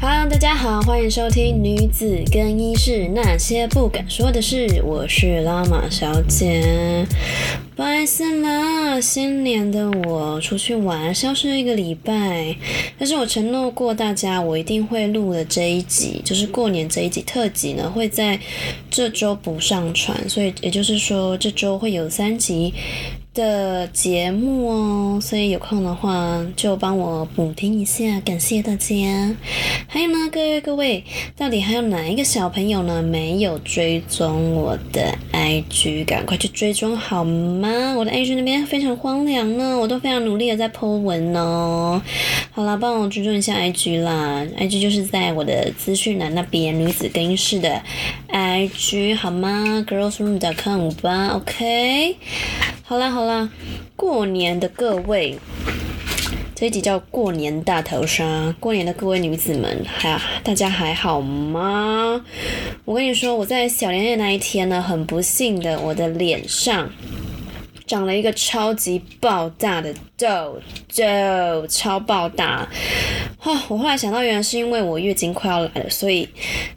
[0.00, 7.06] Hello，大家好，欢迎收听《女子更衣室那些不敢说的事》，我是拉玛小姐。
[7.76, 12.56] 不好意思啦，新年的我出去玩，消失一个礼拜，
[12.98, 18.40] 但是我承诺过大家，我一定会录的这一集，就是过年这一集特辑呢，会在
[18.90, 22.74] 这周补上传，所以也就是说，这周会有三集。
[23.38, 28.96] 的节目哦，所以有空的话就帮我补听一下，感谢大家。
[29.86, 31.04] 还有呢，各位各位，
[31.36, 36.04] 到底还有哪一个小朋友呢没有追踪我的 IG？
[36.04, 37.94] 赶快去追踪好吗？
[37.96, 42.02] 我的 IG 那边非常荒凉呢，我都非常努力的在 po 文哦。
[42.50, 47.80] 好啦，帮我追踪一下 IG 啦，IG 就是在我的资讯栏那边，女子更衣室的
[48.32, 52.16] IG 好吗？Girlsroom.com 吧，OK。
[52.88, 53.50] 好啦好啦，
[53.96, 55.38] 过年的各位，
[56.54, 58.54] 这一集叫过年大逃杀。
[58.58, 62.24] 过年的各位女子们，还大家还好吗？
[62.86, 66.90] 我跟你说，我在小年夜那一天呢，很不幸的，我的脸上
[67.86, 70.58] 长了一个超级爆大的痘
[70.96, 72.66] 痘，超爆大。
[73.36, 76.26] 哈，我后来想到，原来是因为我月经快要来了，所以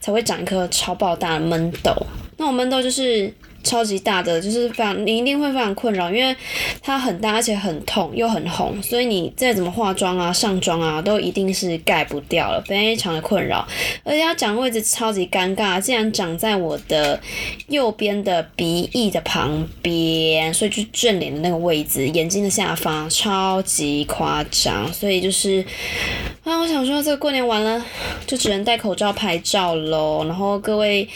[0.01, 1.95] 才会长一颗超爆大的闷痘。
[2.35, 3.33] 那我闷痘就是。
[3.63, 6.35] 超级大的，就是非常，你一定会非常困扰，因为
[6.81, 13.67] 它很大，而且很痛又很红，所以你再怎么化妆啊、上妆啊，都一定是盖不掉了，非常的困扰。
[14.03, 17.19] 而且它长位置超级尴尬，竟然长在我的
[17.67, 24.91] 右边的鼻翼的旁边，所以就正脸的那个位置，眼睛的下方，超级夸张。
[24.93, 25.63] 所以就是
[26.43, 27.85] 啊，我想说，这过年完了，
[28.25, 30.23] 就只能戴口罩拍照喽。
[30.25, 31.07] 然后各位，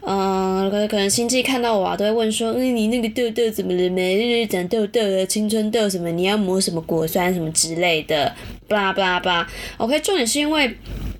[0.00, 1.94] 嗯，可可能亲戚看到我啊。
[1.94, 4.16] 都会问说，嗯，你那个痘痘怎么了每？
[4.16, 6.10] 日长痘痘青春痘什么？
[6.10, 8.34] 你要抹什么果酸什么之类的，
[8.66, 9.48] 巴拉巴拉巴拉。
[9.76, 10.74] OK，重点是因为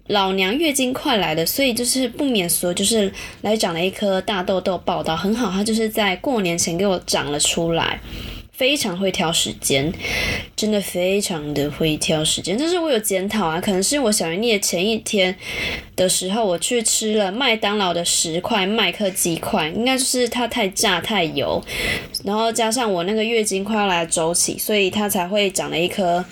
[0.06, 8.01] 老娘月经快来了，所以就是不免说，就是来长了一颗大痘痘，报道很好，它就是在过年前给我长了出来。
[8.62, 9.92] 非常会挑时间，
[10.55, 12.56] 真的非常的会挑时间。
[12.56, 15.36] 但是我有检讨啊，可能是我小年夜前一天
[15.96, 21.61] 的时候，我去吃了麦当劳的十块麦克鸡块，应该就是它太炸太油，
[22.23, 26.24] 然后加上我那个月经快要来周期，所以它才会长了一颗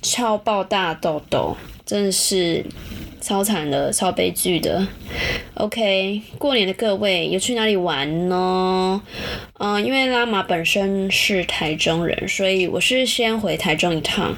[0.00, 1.54] 超爆大痘痘，
[1.86, 2.64] 真的是。
[3.20, 4.86] 超惨的，超悲剧的。
[5.54, 9.00] OK，过年的各位有去哪里玩呢？
[9.58, 14.36] 嗯，因为拉玛本身是台中人，所以我是先回台中一趟。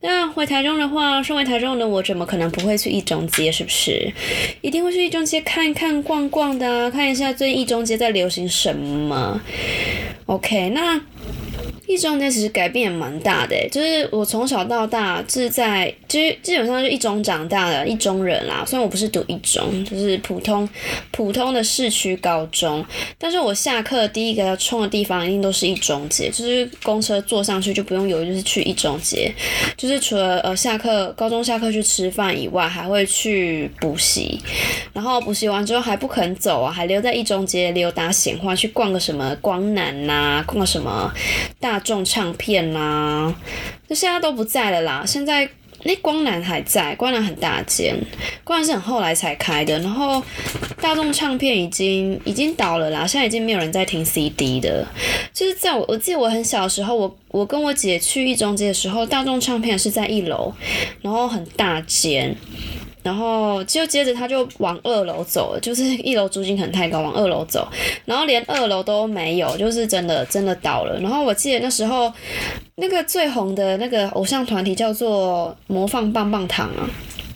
[0.00, 3.52] 那回台中的话，身为台中的我，怎么可能不会去一中街？
[3.52, 4.12] 是不是？
[4.60, 9.40] 一定会去一中街看看、逛逛的，看一下最近一中街在流行什么。
[10.26, 11.00] OK，那。
[11.86, 18.64] 一中街其实改变也蛮大的，就是我从小到大是在，其实基本上就一中长大的一中人啦。
[18.66, 20.68] 虽然我不是读一中，就是普通
[21.12, 22.84] 普通的市区高中，
[23.18, 29.32] 但是我下课第一个要冲的地方一定都是一中街，就是公车坐上去就不用犹豫，就是去一中街。
[29.76, 34.40] 就是除了呃下课高中下课去吃饭以外，还会去补习，
[34.92, 41.12] 然后补习完之后还不肯走啊，还留在一中街溜达闲话，去逛个什么光南呐，逛个什么
[41.60, 41.75] 大。
[41.76, 43.34] 大众唱片啦，
[43.88, 45.04] 那现在都不在了啦。
[45.06, 45.46] 现在
[45.82, 47.94] 那光南还在，光南很大间，
[48.44, 49.78] 光南是很后来才开的。
[49.80, 50.22] 然后
[50.80, 54.86] 大众唱片已经已经倒了啦，现在已经没有人在听 CD 的。
[55.34, 60.54] 就是在我我记得我很小的时候，我我跟我姐去一中街的时候，大众唱片是在一楼，
[61.02, 62.34] 然后很大间。
[63.06, 67.68] 然后就接着他就往二楼走了，就是一楼租金可能太高，往二楼走，
[68.04, 70.98] 然后连二楼都没有，就是真的真的倒了。
[70.98, 72.12] 然后我记得那时候
[72.74, 76.90] 那个最红的那个偶像团体叫做魔放棒棒糖啊，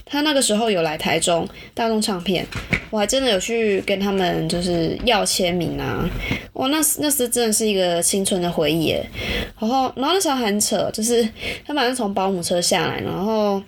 [0.04, 2.44] 他那个时候有来台中大众唱片，
[2.90, 6.04] 我还真的有去跟他们就是要签名啊，
[6.54, 8.90] 哇，那那时真的是一个青春的回忆。
[9.60, 11.28] 然后然后那时候很扯，就是
[11.64, 13.62] 他马上从保姆车下来，然后。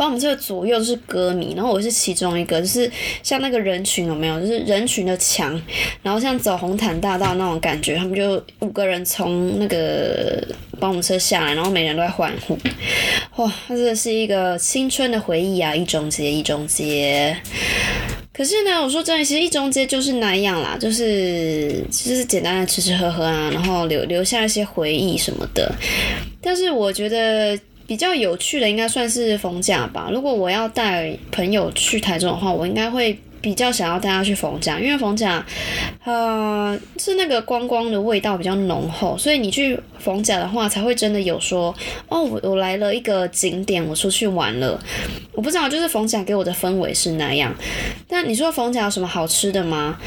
[0.00, 2.90] 把我们这个左右是歌迷，然后我是其中一个，就是
[3.22, 4.40] 像那个人群有没有？
[4.40, 5.60] 就是人群的墙，
[6.02, 10.42] 然后像走红毯大道那种感觉，他们就五个人从那个
[10.78, 12.56] 保姆车下来，然后每人都在欢呼，
[13.36, 15.76] 哇，那真的是一个青春的回忆啊！
[15.76, 17.36] 一中街，一中街。
[18.32, 25.70] 可是呢，我说真的，其实一中街就是那样啦，就是就是简单的吃吃喝喝啊，然后留留下一些回忆什么的。
[26.40, 27.60] 但是我觉得。
[27.90, 30.10] 比较有趣的应该算是逢假吧。
[30.12, 35.44] 如果我要带朋友去台中的话，我应该会比较想要带他去逢甲，因为逢甲，
[36.04, 41.74] 呃，是那个观光的味道比较浓厚，所以你去逢甲的话，才会真的有说，
[42.08, 44.78] 哦，我我来了一个景点，我出去玩了。
[45.32, 47.54] 我不知道，就是逢甲给我的氛围是那样。
[48.06, 49.98] 但你说逢甲有什么好吃的吗？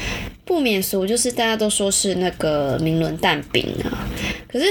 [0.44, 4.06] 不免俗，就是大家都说是那个明伦蛋饼啊。
[4.46, 4.66] 可是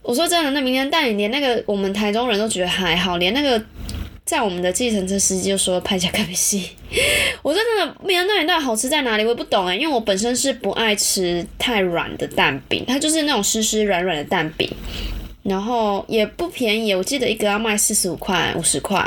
[0.00, 3.62] 我说真的，那明伦蛋饼连那个我们台中人都觉得还好，连那个。
[4.26, 6.70] 在我们的计程车司机就说拍下看戏，
[7.42, 9.22] 我真的，明伦蛋饼到底好吃在哪里？
[9.22, 14.68] 我也不懂哎，因为我本身是不爱吃太软的蛋饼，它就是那种湿湿软软的蛋饼。
[15.44, 18.98] 然后也不便宜，我记得一个要卖四十五块、五十块，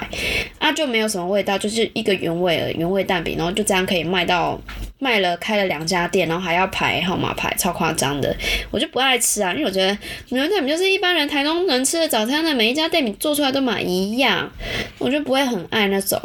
[0.57, 4.57] 啊就没有什么味道，就是一个原味原味蛋饼，然后就这样可以卖到
[4.99, 8.33] 卖了开了两家店，然后还要排号码牌，超夸张的，
[8.71, 9.97] 我就不爱吃啊，因为我觉得
[10.29, 14.49] 牛蛋饼就是一般人台中人吃的早餐的每一家店饼做出来都蛮一样，
[14.99, 16.21] 我就不会很爱那种。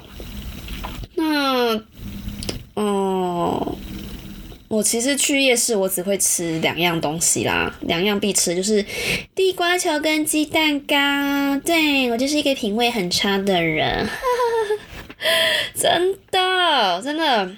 [1.15, 1.83] 那，
[2.75, 3.77] 哦。
[4.67, 8.85] 我其实去夜市，我只会吃两样东西啦，两样必吃就是
[9.33, 10.97] 地瓜球跟鸡蛋糕。
[11.65, 14.09] 对我就是一个品味很差的人。
[15.75, 17.51] 真的，真的，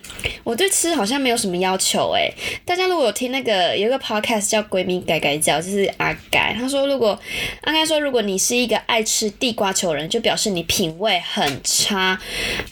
[0.45, 2.33] 我对吃好像没有什么要求诶。
[2.65, 7.19] 大家如果有听那个有一个 podcast 叫《闺蜜改改叫》，就是阿改，他说如果
[7.63, 12.19] 阿改说如果你是一个爱吃地瓜球人，就表示你品味很差。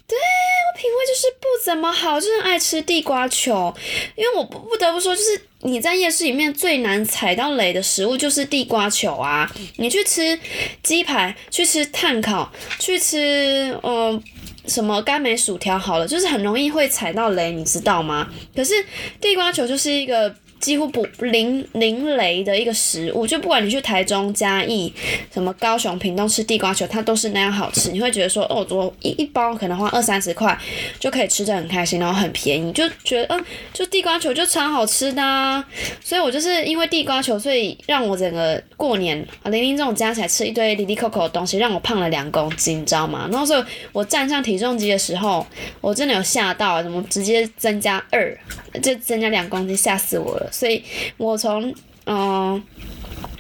[0.07, 3.75] 对我品味就是不怎么好，就是爱吃地瓜球。
[4.17, 9.51] 因为我不不得不说，就是你在夜市里面最难踩到雷的食物就是地瓜球啊。
[9.77, 10.39] 你去吃
[10.83, 14.23] 鸡排，去吃炭烤，去吃嗯。
[14.67, 18.29] 什么甘梅薯条好了，就是很容易会踩到雷，你知道吗？
[18.55, 18.75] 可是
[19.21, 20.35] 地瓜球就是一个。
[20.65, 24.91] 几乎不零零雷的一个食物，就不管你去台中嘉义、
[25.31, 27.91] 什么高雄屏东吃地瓜球，它都是那样好吃。
[27.93, 30.59] 你会觉得说，哦，我一一包可能花二三十块
[30.99, 33.45] 就可以吃的很开心，然后很便宜，就觉得，嗯，
[33.75, 35.65] 就地瓜球就超好吃的。
[36.03, 43.29] 所以我就是因为地瓜球，所以让我整个过年啊，零零这种加起来吃一堆里里扣扣的东西，让我胖了两公斤，你知道吗？
[43.31, 43.63] 然后所以
[43.93, 45.47] 我站上体重机的时候，
[45.83, 48.35] 我真的有吓到，怎么直接增加二，
[48.83, 50.51] 就增加两公斤，吓死我了。
[50.55, 50.83] 所以，
[51.17, 51.75] 我从
[52.07, 52.63] 嗯，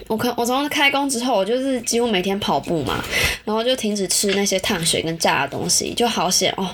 [0.08, 3.02] 我看我从开工之后，我就是几乎每天跑步嘛，
[3.44, 6.69] 然后就停止吃那些碳水跟炸的东西，就好险哦，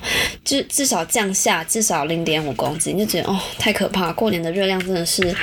[0.44, 5.34] 至至少降下至少零点五公斤，就觉得哦太可怕，过年的热量真的是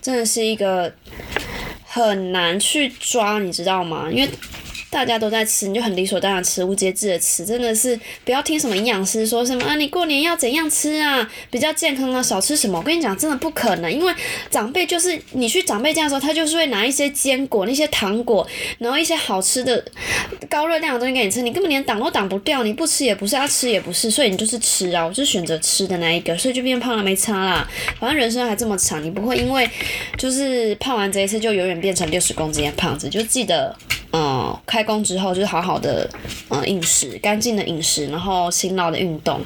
[0.00, 0.92] 真的是一个
[1.84, 4.08] 很难去抓，你知道吗？
[4.10, 4.30] 因为。
[4.90, 12.78] 大家都在吃，你就很理所当然吃，无节制的吃，真的是不要听什么营养师说什么啊，你过年要怎样吃啊，比较健康啊，少吃什么。
[12.78, 14.12] 我跟你讲，真的不可能，因为
[14.50, 18.46] 长辈就是你去长辈家的时候，他就是会拿一些坚果、那些糖果，
[18.78, 19.84] 然后一些好吃的
[20.48, 27.68] 高热量的东西给你吃，你根本连挡都挡不掉，你不吃也不是，要吃也不是，所以你就是吃啊，我就选择吃的那一个，所以就变胖了，没差啦。
[28.00, 29.68] 反正人生还这么长，你不会因为
[30.16, 33.76] 就是胖完这一次就永远变成六十公斤的胖子，就记得。
[34.12, 36.08] 嗯，开工之后就是好好的，
[36.48, 39.40] 嗯，饮食干净的饮食，然后勤劳的运动，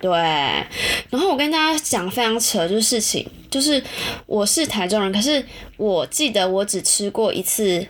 [0.00, 0.10] 对。
[0.10, 3.82] 然后我跟大家讲非常扯就是事情，就是
[4.26, 5.44] 我是台中人，可是
[5.76, 7.86] 我记得我只吃过一次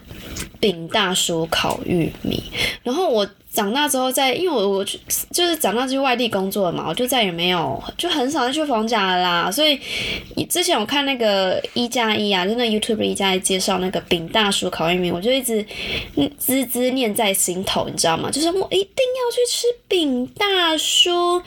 [0.59, 2.43] 饼大叔烤玉米，
[2.83, 3.29] 然后我。
[3.53, 4.99] 长大之后，在因为我我去
[5.33, 9.51] 就是长大去外地工作了嘛，我就再也没有就很少再去逢甲了啦。
[9.51, 9.79] 所以
[10.49, 15.65] 之前我看那个一加一啊，就那 YouTube 一加一介绍那个饼大叔烤玉米，我就一直
[16.15, 18.31] 嗯滋滋念在心头，你知道吗？
[18.31, 21.43] 就是我一定要去吃饼大叔，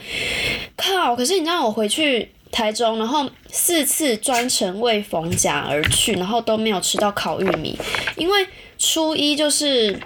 [0.76, 1.16] 靠！
[1.16, 7.78] 可是你知道我回去台中，然后四次专程为逢甲而去，然后都没有吃到烤玉米，
[8.16, 8.46] 因为。
[8.76, 9.96] 初一就是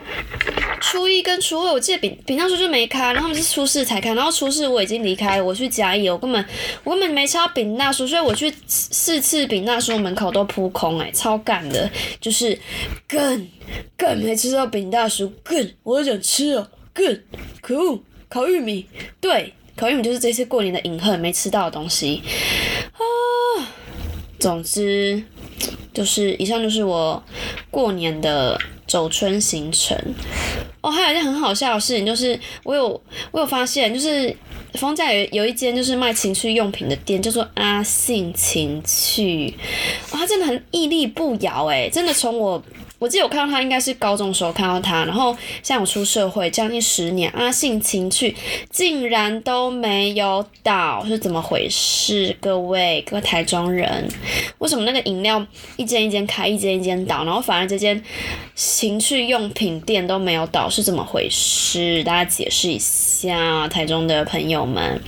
[0.80, 6.44] 初一跟初二，我记得饼饼大叔就没开，然后他们是初四才开，然后初四我已经离开，我去甲乙，我根本
[6.84, 12.58] 我根本没吃到饼大叔，所以我去四次饼大叔门口都扑空，哎，超干的，就是
[13.06, 13.48] 更
[13.96, 17.22] 更没吃到饼大叔，更我想吃哦，更
[17.60, 18.86] 可恶，烤玉米，
[19.20, 22.22] 对，烤玉米就是这次过年的隐恨，没吃到的东西
[22.92, 23.02] 啊，
[24.38, 25.22] 总之。
[25.92, 27.22] 就是以上就是我
[27.70, 29.96] 过年的走春行程。
[30.80, 32.88] 哦，还有一件很好笑的事情，就是我有
[33.32, 34.34] 我有发现，就是
[34.74, 39.52] 丰家有有一间就是卖情趣用品的店，叫做阿信情趣，
[40.12, 42.62] 哦，他真的很屹立不摇诶，真的从我
[42.98, 48.34] 我记得我看到他应该是高中时候看到他，然后像我出社会将近十年，阿信情趣
[48.70, 52.36] 竟然都没有倒，是怎么回事？
[52.40, 54.08] 各位各位台中人，
[54.58, 55.44] 为什么那个饮料
[55.76, 58.02] 一间一间开，一间一间倒，然后反而这间
[58.56, 62.02] 情趣用品店都没有倒，是怎么回事？
[62.02, 65.00] 大家解释一下，台中的朋友们。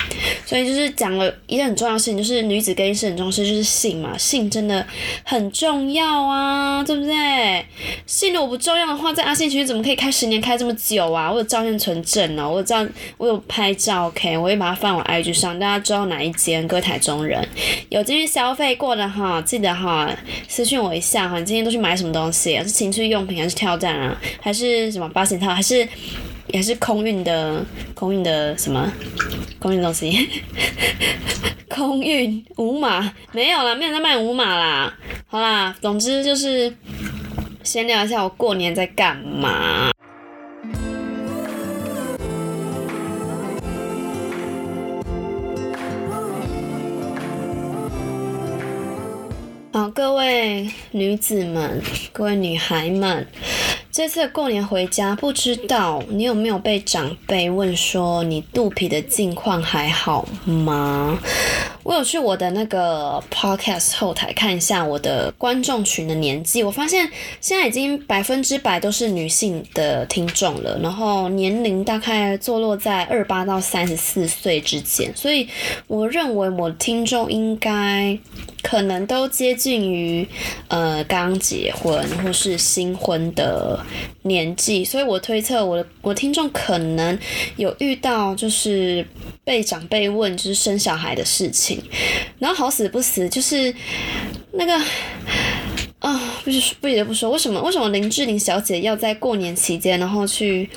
[0.47, 4.87] 所以就是讲了一件很重要的事情，就是女子更衣室很重视，就是性嘛，性真的
[5.25, 7.67] 很重要啊，对不对？
[8.07, 11.31] 信如果不重要的话，在阿信群怎么可以开十年开这么久啊？
[11.31, 16.67] 我有照片存证哦，我有照，我有拍照，OK，我会把它放我 IG 上，大家知道哪一间？
[16.67, 17.47] 各位台中人
[17.89, 20.11] 有进去消费过的哈，记得哈
[20.49, 22.57] 私信我一下哈，你今天都去买什么东西？
[22.59, 24.21] 是情趣用品还是跳蛋啊？
[24.41, 25.55] 还是什么保险套？
[25.55, 25.87] 还是
[26.49, 27.65] 也是空运的？
[27.95, 28.93] 空运的什么？
[29.59, 30.29] 空运东西？
[31.69, 33.13] 空运五码？
[33.33, 34.93] 没有啦，没有在卖五码啦。
[35.27, 36.75] 好啦，总之就是。
[37.63, 39.91] 先聊一下我过年在干嘛。
[49.73, 51.81] 好，各位女子们，
[52.13, 53.27] 各位女孩们。
[53.93, 61.19] 这次过年回家，不知道你有没有被长辈问说你肚皮的近况还好吗？
[61.83, 75.49] 我有去我的那个 podcast 后台看一下我的观众群的年纪，我发现现在已经百分之百都是女性的听众了，然后年龄大概坐落在二八到三十四岁之间，所以
[75.89, 78.17] 我认为我听众应该
[78.63, 80.29] 可能都接近于
[80.69, 83.80] 呃刚结婚或是新婚的。
[84.23, 87.19] 年纪，所以我推测我的我听众可能
[87.57, 89.07] 有遇到就是
[89.45, 91.83] 被长辈问就是生小孩的事情，
[92.39, 93.75] 然后好死不死就是
[94.53, 94.81] 那个。
[96.01, 100.69] 啊，不是不得不说，为什么为什么林志玲小姐要在过年期间，然后去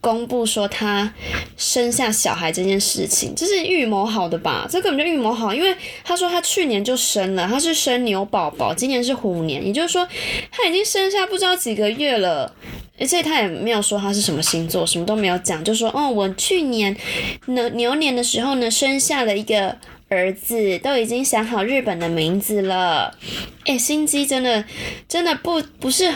[0.00, 1.14] 公布说她
[1.56, 3.32] 生下小孩这件事情？
[3.36, 4.66] 这是预谋好的吧？
[4.68, 10.04] 这根本就预谋好，因为她说她去年就生了，她是生牛宝宝，今年是虎年，也就是说
[10.50, 12.52] 她已经生下不知道几个月了，
[12.98, 16.96] 而且她也没有说她是什么星座，什么都没有讲，就说哦，我去年
[17.46, 19.76] 呢牛年的时候呢生下了一个。
[20.08, 23.12] 儿子都已经想好日本的名字了，
[23.64, 24.64] 哎，心机真的
[25.08, 26.12] 真的不不是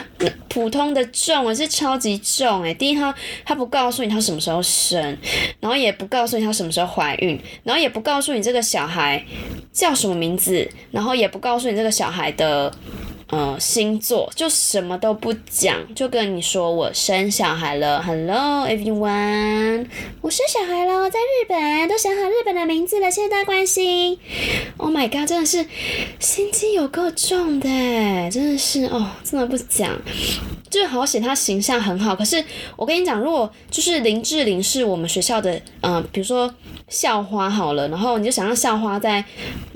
[0.48, 2.72] 普通的重，而是超级重哎。
[2.72, 3.12] 第一，他
[3.44, 5.18] 他不告诉你他什么时候生，
[5.58, 9.24] 然后也不告诉你他什么时候怀孕，然后也不告诉你这个小孩
[9.72, 12.72] 叫什么名字，然后也不告诉你这个小孩的。
[13.30, 19.86] 呃，星座就什么都不讲，就跟你说我生小孩了，Hello everyone，
[20.20, 24.18] 我生小孩了，在日本都想好日本的名字了，谢谢大家关心。
[24.78, 25.64] Oh my god，真的是
[26.18, 27.68] 心机有够重的，
[28.32, 29.96] 真的是哦，真的不讲，
[30.68, 32.16] 就好写他形象很好。
[32.16, 32.44] 可是
[32.74, 36.52] 我跟你讲，如果就是林志玲是我们学校的，嗯，比如说
[36.88, 39.24] 校花好了，然后你就想让校花在。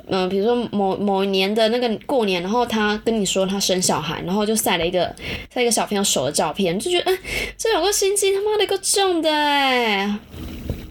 [0.06, 5.14] 嗯，比如说某某年的那个过年，然后他跟你说他生小孩，然后就晒了一个
[5.52, 7.18] 晒一个小朋友手的照片，就觉得，哎，
[7.56, 10.18] 这有个心机他妈的够重的哎。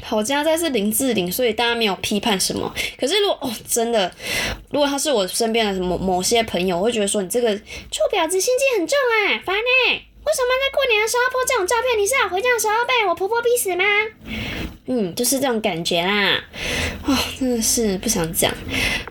[0.05, 2.71] 好家在是林志玲，所以大家没有批判什么。
[2.99, 4.11] 可是如果哦，真的，
[4.69, 9.61] 如果他是我身边的某某些朋友，我会觉得说你这个臭婊子心机很重哎，烦呢。
[10.25, 11.97] 为什么在过年的时候要拍这种照片？
[11.97, 13.83] 你是要回家的时候被我婆婆逼死吗？
[14.85, 16.43] 嗯，就是这种感觉啦，
[17.03, 18.53] 啊，真的是不想讲。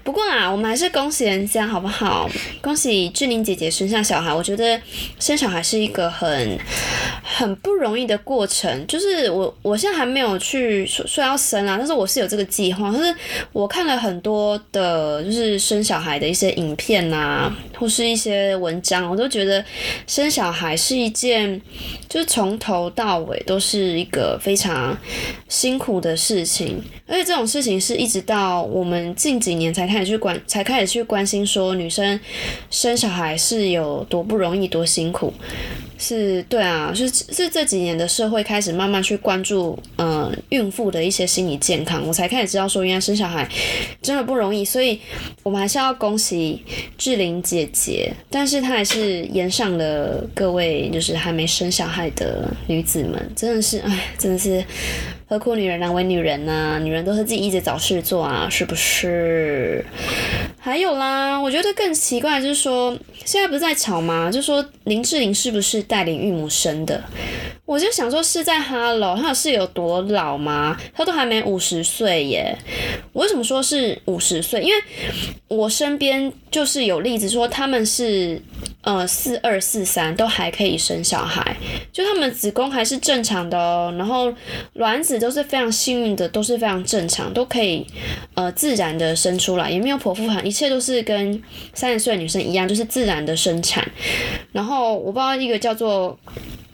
[0.04, 2.28] 不过啊，我们还是恭喜人家好不好？
[2.60, 4.34] 恭喜志玲姐姐生下小孩。
[4.34, 4.78] 我觉得
[5.18, 6.58] 生小孩是一个很
[7.22, 8.86] 很不容易的过程。
[8.86, 12.90] 就是我我现在还没有去说说要生啊，但是我是有这个计划。
[12.92, 13.14] 但是
[13.52, 19.64] 我看了很多的，就是生小孩的一些影片啊，或是一些文章，我都觉得
[20.06, 21.58] 生小孩是一件，
[22.10, 24.94] 就是从头到尾都是一个非常。
[25.62, 32.18] 辛苦的事情，而且这种事情是一直到我们近几年才开始去关，才开始去关心说女生
[32.68, 35.32] 生小孩是有多不容易、多辛苦。
[35.96, 43.48] 是对啊，是是这几年的社会开始慢慢去关注，嗯，孕妇的一些心理健康，我才开始知道说，原来生小孩
[44.02, 44.98] 真的不容易，所以
[45.44, 46.60] 我们还是要恭喜
[46.98, 54.64] 志玲姐姐，但是她还是延上了各位就是还没生小孩的女子们，真的是，哎，真的是。
[55.32, 56.78] 何苦女人难为女人呢？
[56.82, 59.82] 女人都是自己一直找事做啊，是不是？
[60.58, 64.30] 还有啦，我觉得更奇怪就是说，现在不是在吵吗？
[64.30, 67.02] 就说林志玲是不是带领孕母生的？
[67.64, 70.78] 我就想说是在哈喽她是有多老吗？
[70.92, 72.54] 她都还没五十岁耶。
[73.14, 74.60] 我为什么说是五十岁？
[74.60, 74.82] 因为
[75.48, 78.42] 我身边就是有例子说他们是。
[78.82, 81.56] 呃四二四三都还可以生小孩，
[81.92, 84.32] 就他们子宫还是正常的哦，然后
[84.74, 87.86] 卵子都是非常幸运的，都是非常正常，都可以
[88.34, 91.42] 呃自然的生出来，也没有剖腹产，一切都是跟
[91.74, 93.86] 三十岁的女生一样，就是自然的生产。
[94.52, 96.18] 然后我不知道一个叫做。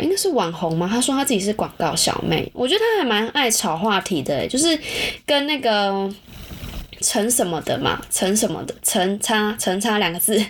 [0.01, 0.89] 应该是网红吗？
[0.89, 4.79] 他说他自己是广告小妹，我觉得他还蛮爱炒话题的，就是
[5.27, 6.09] 跟那个
[7.01, 10.41] 陈什么的嘛，陈什么的，陈差陈差两个字，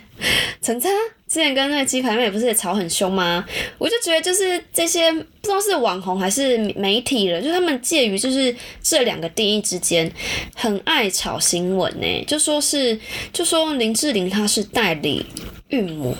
[0.61, 0.91] 陈差。
[1.28, 3.44] 之前跟那个鸡排妹不是也吵很凶吗？
[3.76, 10.11] 我就觉得就是这些不知道是网红还是媒体了，就他们介于就是这两个定义之间，
[10.54, 12.25] 很爱炒新闻呢。
[12.26, 12.99] 就说是
[13.30, 15.26] 就说林志玲她是代理
[15.68, 16.16] 孕母，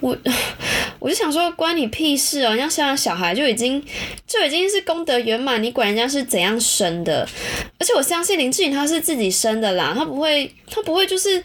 [0.00, 0.18] 我
[0.98, 2.50] 我就想说关你屁事哦！
[2.50, 3.80] 人家生完小孩就已经
[4.26, 7.24] 就已经是功德圆满，你管人家是怎样生的？
[7.78, 11.40] 而且我相信林志玲她是自己生的啦，她不会她不会就是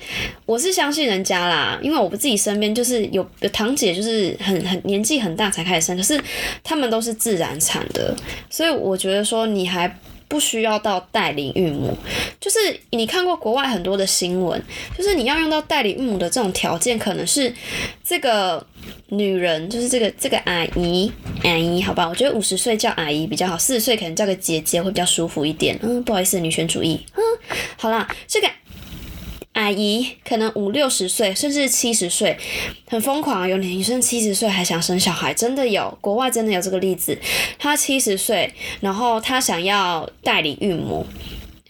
[0.48, 3.03] 我是相信人家啦，因为我不自己身边就是。
[3.12, 6.20] 有有堂姐就是很很年纪很大才开始生，可是
[6.64, 8.16] 他们都是自然产的，
[8.50, 9.88] 所以我觉得说你还
[10.28, 11.96] 不需要到代理孕母，
[12.40, 12.58] 就是
[12.92, 14.62] 你看过国外很多的新闻，
[14.98, 17.54] 就是你要用到代理孕母的这种条件，可能是
[18.04, 18.66] 这个
[19.10, 21.12] 女人，就是这个这个阿姨
[21.44, 25.78] 阿姨，好吧，我觉得五十岁叫阿姨比较好，四十岁可能叫个姐姐会比较舒服一点。
[25.84, 27.00] 嗯，不好意思，女权主义。
[27.16, 27.22] 嗯，
[27.78, 28.48] 好啦，这个。
[29.54, 32.38] 阿姨可能五六十岁，甚至七十岁，
[32.88, 33.48] 很疯狂。
[33.48, 37.18] 有女生七十岁还想生小孩，真的有，国外真的有这个例子。
[37.60, 41.06] 她七十岁，然后她想要代理孕母。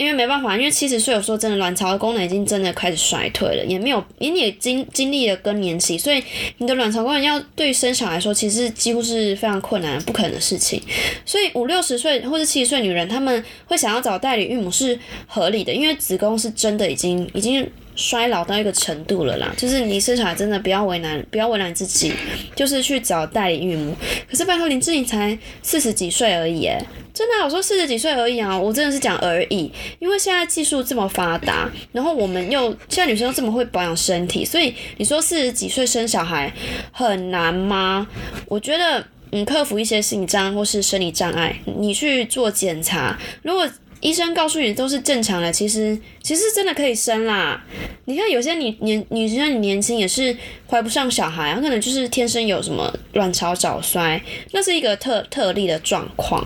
[0.03, 6.22] 因为没办法，因为七十岁有时候真的卵巢的功能已经真的开始衰退了，也没有，因为你经经历了更年期，所以
[6.57, 10.81] 你的卵巢功能要对生小孩来说，其实几乎是非常困难、不可能的事情。
[11.25, 17.65] 所以五六十岁或者七十岁女人，他们会想要找代理孕母是合理的，因为子宫是真的已经已经。
[17.95, 22.12] 衰老到一个程度了啦，就是你生小孩真的不要为难，不要为难自己，
[22.55, 23.95] 就是去找代理孕母。
[24.29, 26.83] 可是拜托林志颖才四十几岁而已，哎，
[27.13, 36.51] 真的，我说四十几岁而已啊，我真的是讲而已，因为现在技术这么发达，然后我们又现在女生又这么会保养身体，所以你说四十几岁生小孩
[36.91, 38.07] 很难吗？
[38.47, 43.69] 我觉得你克服一些心理障碍或是生理障碍，你去做检查，如果。
[44.03, 47.63] 医生告诉你都是正常的，其实其实真的可以生啦。
[48.05, 50.38] 你看有些女年女生你年轻也是
[50.69, 56.45] 怀不上小孩，可能就是天生有什么卵巢早衰，那是一个特特例的状况。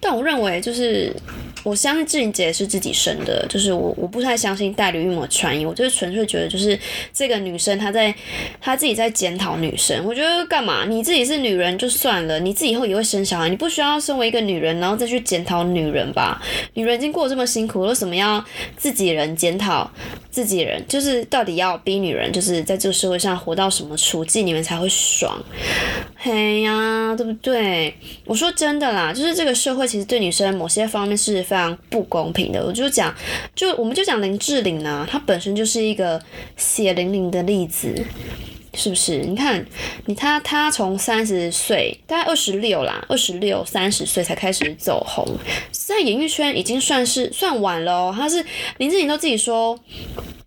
[0.00, 1.14] 但我认为就是。
[1.62, 6.78] 我相信志玲姐是自己生的，就是我我不太相信代理孕母传言，我就是纯粹觉得就是
[7.12, 8.14] 这个女生她在
[8.60, 10.04] 她自己在检讨女生。
[10.04, 10.84] 我觉得干嘛？
[10.86, 16.40] 你自己是女人就算了，你自己以后也会生小孩，你不需要身为一个女人然后再去检讨女人吧？
[16.74, 18.44] 女人已经过这么辛苦，为什么要
[18.76, 19.90] 自己人检讨
[20.30, 20.82] 自己人？
[20.88, 25.42] 就是到底要逼女人就是在这个社会上活到什么处境，你们才会爽？
[26.22, 27.94] 嘿呀，对不对？
[28.26, 31.40] 我说真的啦，就是这个社会其实对女生某些方面是。
[31.42, 33.12] 非常不公平的，我就讲，
[33.56, 36.20] 就我们就讲林志玲呢，她本身就是一个
[36.56, 37.92] 血淋淋的例子，
[38.74, 39.18] 是不是？
[39.20, 39.64] 你看，
[40.04, 45.26] 你她她从三十岁，大概二十六啦，二十六三十岁才开始走红，
[45.72, 48.12] 在演艺圈已经算是算晚了。
[48.12, 48.44] 她是
[48.76, 49.76] 林志玲都自己说，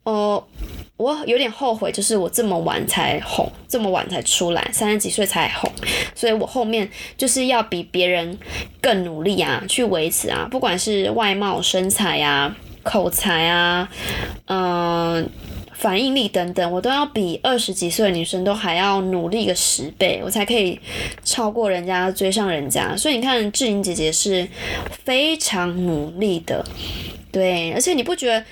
[0.04, 0.46] 哦。
[0.96, 5.70] 我有点后悔，就是我这么晚才红，这么晚才出来，三十几岁才红，
[6.14, 8.38] 所以我后面就是要比别人
[8.80, 13.90] 更努力啊，去维持啊，不管是外貌、身材啊、口才啊，
[14.46, 15.28] 嗯，
[15.74, 20.80] 反应力等等，我都要比二十几岁的女生都还要努力个十倍，我才可以
[21.26, 22.96] 超过人家，追上人家。
[22.96, 24.48] 所以你看，志玲姐姐是
[25.04, 26.64] 非常努力的。
[27.32, 28.46] 对，而且你不觉得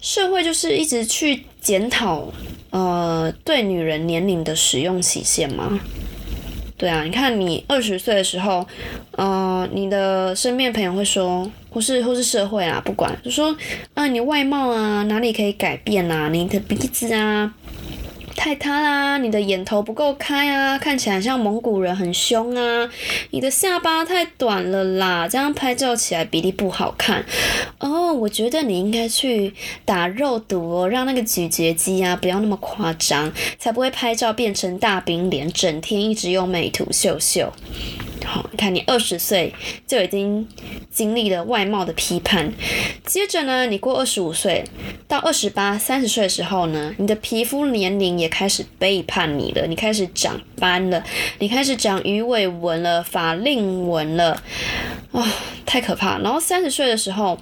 [0.00, 2.32] 社会就是一直去检讨，
[2.70, 5.78] 呃，对女人年龄的使用期限吗？
[6.78, 8.66] 对啊，你看你二十岁的时候，
[9.10, 13.54] 呃，你的身边朋友会说，或是或是社会啊，不管就说，
[13.92, 17.52] 啊，你外貌啊哪里可以改变啊，你的鼻子啊。
[18.38, 19.18] 太塌啦！
[19.18, 22.88] 你的眼头不够开啊，看起来像蒙古人，很凶啊。
[23.32, 27.26] 你的下巴太短了啦，这样拍照起来比例不好看。
[27.80, 29.52] 哦，我觉得你应该去
[29.84, 37.52] 打肉毒哦，让那个咀嚼肌啊不要那么夸张，才不会拍照变成大饼脸，整天一直用美图秀秀。
[38.28, 39.54] 好，你看你二十岁
[39.86, 40.46] 就已经
[40.90, 42.52] 经历了外貌的批判，
[43.06, 44.64] 接着呢，你过二十五岁
[45.08, 51.02] 到二十八、三十岁的时候呢，你的皮肤年龄也开始背叛你了，你开始长斑了，
[51.38, 54.42] 你开始长鱼尾纹了、法令纹了，
[55.12, 55.26] 啊，
[55.64, 56.18] 太可怕！
[56.18, 57.38] 然后三十岁的时候，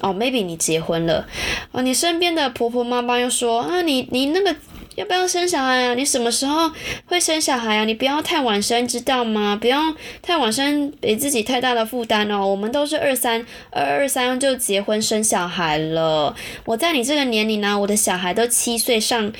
[0.00, 1.26] 哦，maybe 你结婚了，
[1.72, 4.54] 哦，你身边的婆婆妈妈又说啊，你你那个。
[4.98, 5.94] 要不要生小孩啊？
[5.94, 6.72] 你什么时候
[7.06, 7.84] 会生小孩啊？
[7.84, 9.56] 你不要太晚生，知道吗？
[9.60, 12.44] 不要太晚生，给自己太大的负担哦。
[12.44, 16.34] 我们都是二三二二三就结婚生小孩了。
[16.64, 19.32] 我在你这个年龄呢，我的小孩都七岁上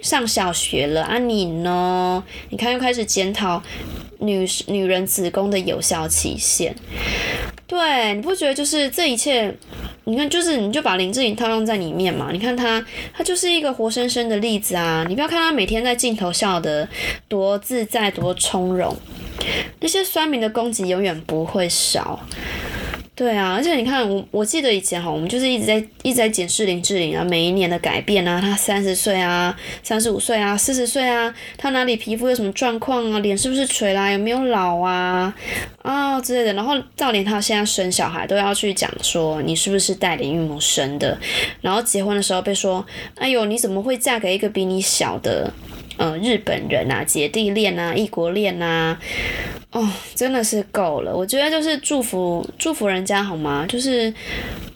[0.00, 2.24] 上小学了啊，你呢？
[2.48, 3.62] 你看又开始检讨
[4.20, 6.74] 女女人子宫的有效期限。
[7.72, 9.50] 对，你不觉得就是这一切？
[10.04, 12.28] 你看，就是你就把林志颖套用在里面嘛。
[12.30, 15.06] 你看他，他就是一个活生生的例子啊。
[15.08, 16.86] 你不要看他每天在镜头笑得
[17.28, 18.94] 多自在、多从容，
[19.80, 22.20] 那些酸民的攻击永远不会少。
[23.14, 35.32] 对啊，而且你看，我我记得以前哈，我们就是一直在一直在检视林志玲啊，每一年的改变啊，她三十岁啊，三十五岁啊，四十岁啊，她哪里皮肤有什么状况啊，脸是不是垂啦，有没有老啊，
[35.82, 41.18] 啊之类的，然后到连她现在生小孩都要去讲说你是不是代理孕母生的，
[41.60, 42.84] 然后结婚的时候被说，
[43.16, 45.52] 哎呦你怎么会嫁给一个比你小的，
[45.96, 48.98] 呃日本人啊，姐弟恋啊，异国恋啊。
[49.72, 51.16] 哦，真的是够了。
[51.16, 53.64] 我觉得就是祝福祝福人家好吗？
[53.66, 54.12] 就是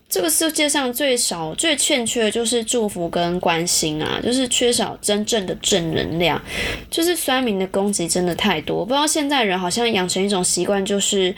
[0.08, 6.40] 这个世界上最少最欠缺的就是祝福跟关心啊，就是缺少真正的正能量。
[6.88, 11.34] 就是酸民的攻击真的太多，不知道现在人好像养成一种习惯，就是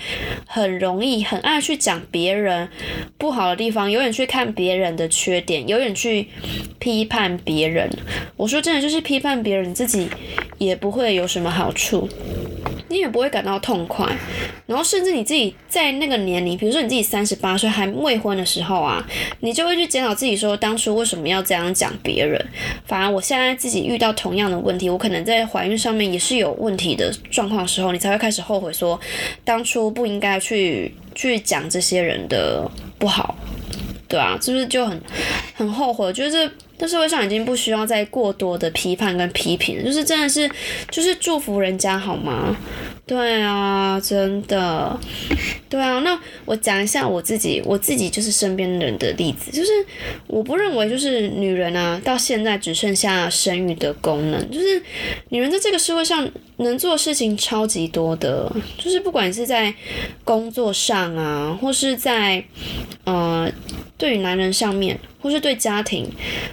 [0.46, 2.68] 很容易很爱去讲别人
[3.16, 6.28] 不好的地方，永远去看别人的缺点，永远去
[6.78, 7.90] 批判别人。
[8.36, 10.08] 我说真的，就是批判别人，自己
[10.58, 12.08] 也不会有什么好处。
[12.88, 14.06] 你也不会感到痛快，
[14.66, 19.06] 然后甚至你自己在那个年龄，比如说你自己三十八岁还未婚的时候啊，
[19.40, 22.44] 你就会去检讨自己说，当初为什么要这样讲别人？
[22.86, 28.98] 反而我现在自己遇到同样的问题，我可能在怀孕上面也是有问题的状况的时候，你才会开始后悔说，
[29.44, 33.36] 当初不应该去去讲这些人的不好，
[34.08, 35.00] 对啊，是不是就很
[35.54, 36.06] 很后悔？
[36.06, 36.50] 我觉得这。
[36.78, 40.48] 这社会上已经不需要再过多的批判跟批评，就是真的是，
[40.92, 42.56] 就是祝福人家好吗？
[43.04, 44.96] 对啊，真的，
[45.68, 45.98] 对啊。
[46.04, 49.72] 那我讲一下我自己，我自己就是身边人的例子，就是
[50.28, 54.80] 我不认为就是女人啊，到现在只剩下生育的功能，就是
[55.30, 59.74] 女人在这个社会上能做的事情超级多的，就是不管是在
[60.24, 62.44] 工作上啊，或是在
[63.04, 63.50] 呃。
[63.98, 66.08] 对于男人上面，或是对家庭，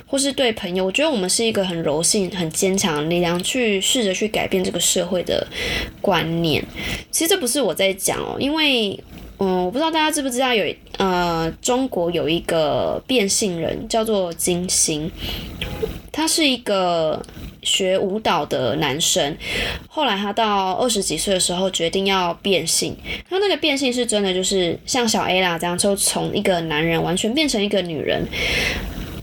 [0.07, 5.45] 或是对朋友，我觉得我们是一个很柔性、很坚强的力量，去试着去改变这个社会的
[6.01, 6.65] 观念。
[7.11, 8.99] 其实这不是我在讲哦，因为，
[9.37, 10.65] 嗯，我不知道大家知不知道有
[10.97, 15.11] 呃，中国有一个变性人叫做金星，
[16.11, 17.23] 他是一个。
[17.65, 19.35] 学舞蹈的男生，
[19.89, 22.95] 后来他到二十几岁的时候决定要变性。
[23.29, 28.25] 他那个变性是真的，就是像小 A 啦这样，就从一个男人完全变成一个女人。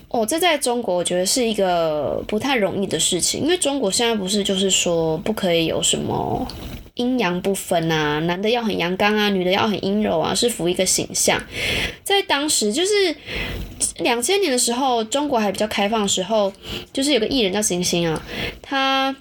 [0.08, 6.46] 哦，这在中国我觉得是一个不太容易的事情，因为中国现在不是就是说不可以有什么。
[6.94, 11.42] 阴阳不分啊，男的要很阳刚啊，女的要很阴柔啊，是服一个形象。
[12.02, 13.16] 在当时就是
[13.98, 16.52] 两千年的时候，中国还比较开放的时候，
[16.92, 18.22] 就是有个艺人叫星星啊，
[18.60, 19.14] 他。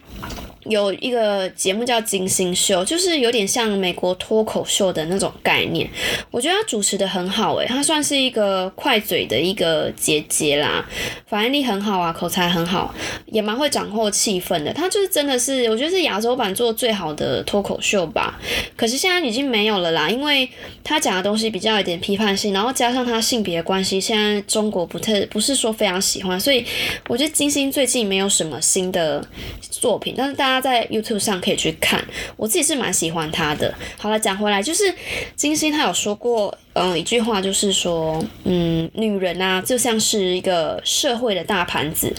[0.66, 5.90] 有一个节目叫《金星秀》，就是有点像美国脱口秀的那种概念。
[6.30, 10.88] 我觉得他主持的很好，诶，他算是一个快嘴的一个姐姐啦，
[11.26, 12.94] 反应力很好啊，口才很好，
[13.26, 14.72] 也蛮会掌握气氛的。
[14.72, 18.40] 他就是真的是，我觉得是亚洲版做最好的脱口秀吧。
[18.78, 20.48] 可是现在已经没有了啦，因为
[20.84, 26.64] 他讲的东西比较有点批判性，然后加上他性别关系，现在中国不特不是说非常喜欢，所以
[27.08, 29.26] 我觉得金星最近没有什么新的
[29.60, 30.51] 作品，但是大家。
[30.52, 32.04] 他在 YouTube 上可以去看，
[32.36, 33.74] 我自己是蛮喜欢他的。
[33.98, 34.94] 好了，讲回来，就是
[35.36, 42.14] 金星他有说过，嗯，一句话就是说，嗯，女人啊就像是一个社会的大盘子，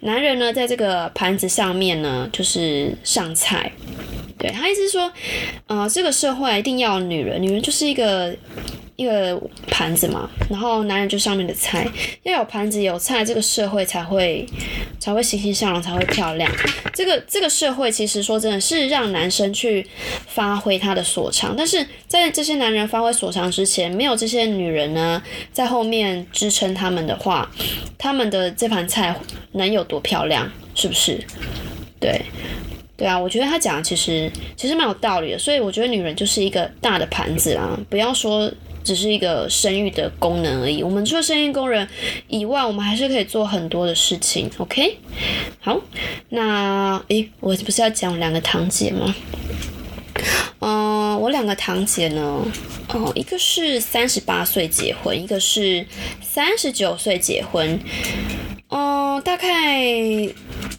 [0.00, 3.70] 男人呢在这个盘子上面呢就是上菜。
[4.38, 5.12] 对他意思是说，
[5.66, 8.34] 呃，这个社会一定要女人，女人就是一个。
[8.98, 11.88] 一个盘子嘛，然后男人就上面的菜，
[12.24, 14.44] 要有盘子有菜，这个社会才会
[14.98, 16.50] 才会欣欣向荣，才会漂亮。
[16.92, 19.86] 这个这个社会其实说真的是让男生去
[20.26, 25.22] 发挥他的所长，但是在这些男人发挥所长之前，没有这些女人呢
[25.52, 27.48] 在后面支撑他们的话，
[27.96, 29.14] 他们的这盘菜
[29.52, 30.50] 能有多漂亮？
[30.74, 31.24] 是不是？
[32.00, 32.20] 对
[32.98, 38.52] 对啊，我觉得他讲的其实其实蛮有道理的，所以我觉得女人就是一个大的盘子啊，不要说。
[38.84, 40.82] 只是一个生育的功能而已。
[40.82, 41.86] 我们除了生育工人
[42.28, 44.50] 以外，我们还是可以做很多的事情。
[44.56, 44.96] OK，
[45.60, 45.78] 好，
[46.30, 49.14] 那诶，我不是要讲两个堂姐吗？
[50.60, 52.42] 嗯，我两个堂姐呢，
[52.88, 55.84] 哦，一个是三十八岁结婚，一个是
[56.22, 57.78] 三十九岁结婚。
[58.68, 59.82] 哦，大概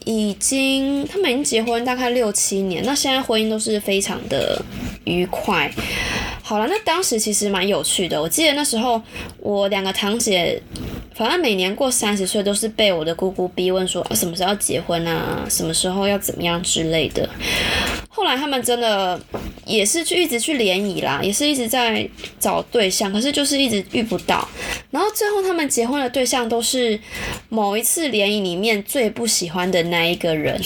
[0.09, 4.59] 已经，他们已经结婚大概六七年，那现在婚姻都是非常的
[5.03, 5.71] 愉快。
[6.41, 8.19] 好了，那当时其实蛮有趣的。
[8.19, 8.99] 我记得那时候
[9.37, 10.59] 我两个堂姐，
[11.13, 17.29] 反正每年过三十岁都是被我的姑姑逼问说什么时候要结婚啊，什么时候要怎么样之类的。
[18.19, 19.17] 后来他们真的
[19.65, 22.05] 也是去一直去联谊啦，也是一直在
[22.37, 24.45] 找对象，可是就是一直遇不到。
[24.91, 26.99] 然后最后他们结婚的对象都是
[27.47, 30.61] 某一次联谊里面最不喜欢的那一个人，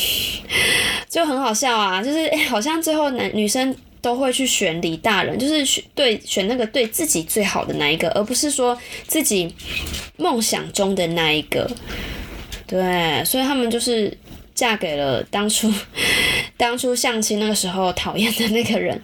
[1.08, 3.76] 就很好笑啊，就是哎，好像最后男女生。
[4.04, 9.56] 都会去选李大人，就是选对选那个对自己最好的那一个，而不是说自己
[10.18, 11.72] 梦想中的那一个。
[12.68, 14.12] 对，所以他们就是
[14.54, 15.72] 嫁给了当初
[16.64, 18.98] 当初相亲那个时候讨厌的那个人。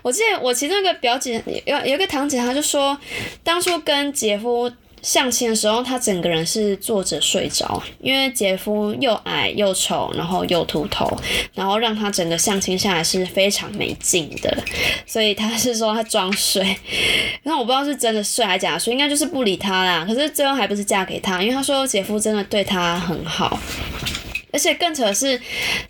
[0.00, 2.96] 我记得我其中一个表姐有有一个堂姐，她就说
[3.42, 4.70] 当初跟姐夫。
[5.02, 11.10] 相亲的时候，她整个人是坐着睡着，因为姐夫又矮又丑，然后又秃头，
[11.54, 14.62] 然后让他整个相亲下来是非常没劲的，
[15.06, 16.76] 所以她是说她装睡，
[17.44, 20.04] 那我不知道是真的睡还是假睡，应该就是不理他啦。
[20.06, 23.58] 可是最后还不是嫁给他，因为她说姐夫真的对她很好，
[24.52, 25.40] 而且更扯的是，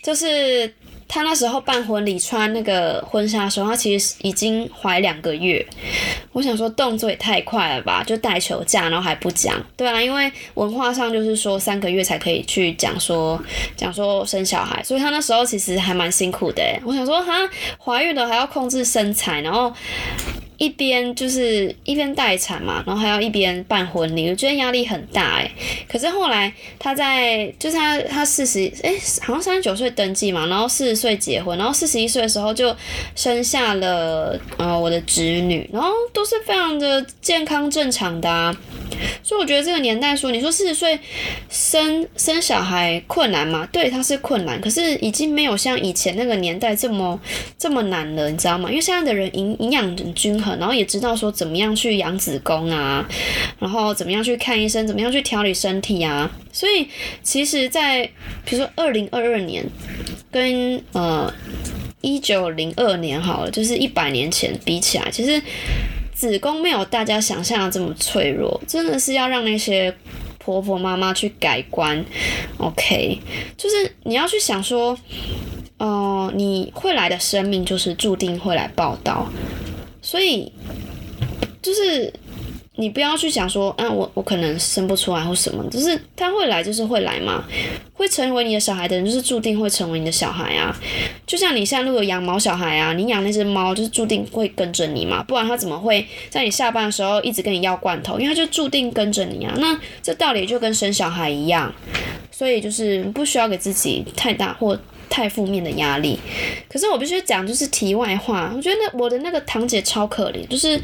[0.05, 0.73] 就是。
[1.13, 5.67] 她那时候办婚礼穿那个婚纱的时候，她其实已经怀两个月。
[6.31, 9.61] 我想说动作也太快了吧，就带球架，然后还不讲。
[9.77, 13.43] 对啊，因为文化上就是说三个月才可以去讲说
[13.77, 16.63] 讲说生小孩，所以她那时候其实还蛮辛苦的。
[16.85, 17.33] 我想说，哈，
[17.85, 19.75] 怀孕了还要控制身材，然后。
[20.61, 25.51] 一边就是一边待产嘛，然后还要一边办婚礼，我觉得压力很大哎。
[25.89, 28.93] 可是后来他在就是他他四十哎
[29.23, 32.77] 好像三十九岁登记嘛，然后四十岁结婚，然后四十一岁的时候就
[33.17, 38.55] 生下了呃我的侄女，然后都是非常的健康正常的啊。
[39.23, 40.99] 所以我觉得这个年代说，你说四十岁
[41.49, 43.67] 生生小孩困难吗？
[43.73, 47.19] 对，他是困难，可是已经没有像以前那个年代这么
[47.57, 48.69] 这么难了，你知道吗？
[48.69, 53.07] 因为现在的人营营养很均衡，然后也知道说怎么样去养子宫啊，
[53.59, 56.31] 然后怎么样去看医生，怎么样去调理身体啊。
[56.53, 56.89] 所以
[57.23, 58.05] 其实，在
[58.45, 59.65] 比如说二零二二年
[60.31, 61.33] 跟呃
[62.01, 65.41] 一九零二年好了，就是一百年前比起来，其实。
[66.13, 69.91] 子宫没有大家想象的这么脆弱，真的是要让那些
[70.37, 72.05] 婆婆妈妈去改观。
[72.59, 73.19] OK，
[73.57, 74.95] 就是你要去想说，
[75.79, 79.33] 哦，你会来的生命就是注定会来报道，
[80.11, 80.51] 所以
[81.63, 82.13] 就是。
[82.77, 87.45] 你不要去想说，嗯，我我可能生不出来或什么，就是他会来，就是会来嘛，
[87.93, 90.75] 会成为你的小孩的人，就是注定会成为你的小孩啊。
[91.27, 98.19] 就像你现在如果养毛小孩啊，你养那只猫，就是注定会跟着你嘛，不然它怎么会在你下班的时候一直跟你要罐头？
[98.19, 99.53] 因为它就注定跟着你啊。
[99.59, 101.71] 那这道理就跟生小孩一样，
[102.31, 104.79] 所以就是不需要给自己太大或
[105.11, 106.19] 太负面的压力。
[106.71, 110.81] 可是我必须讲，就是题外话，我觉得那我的那个堂姐超可怜，就是。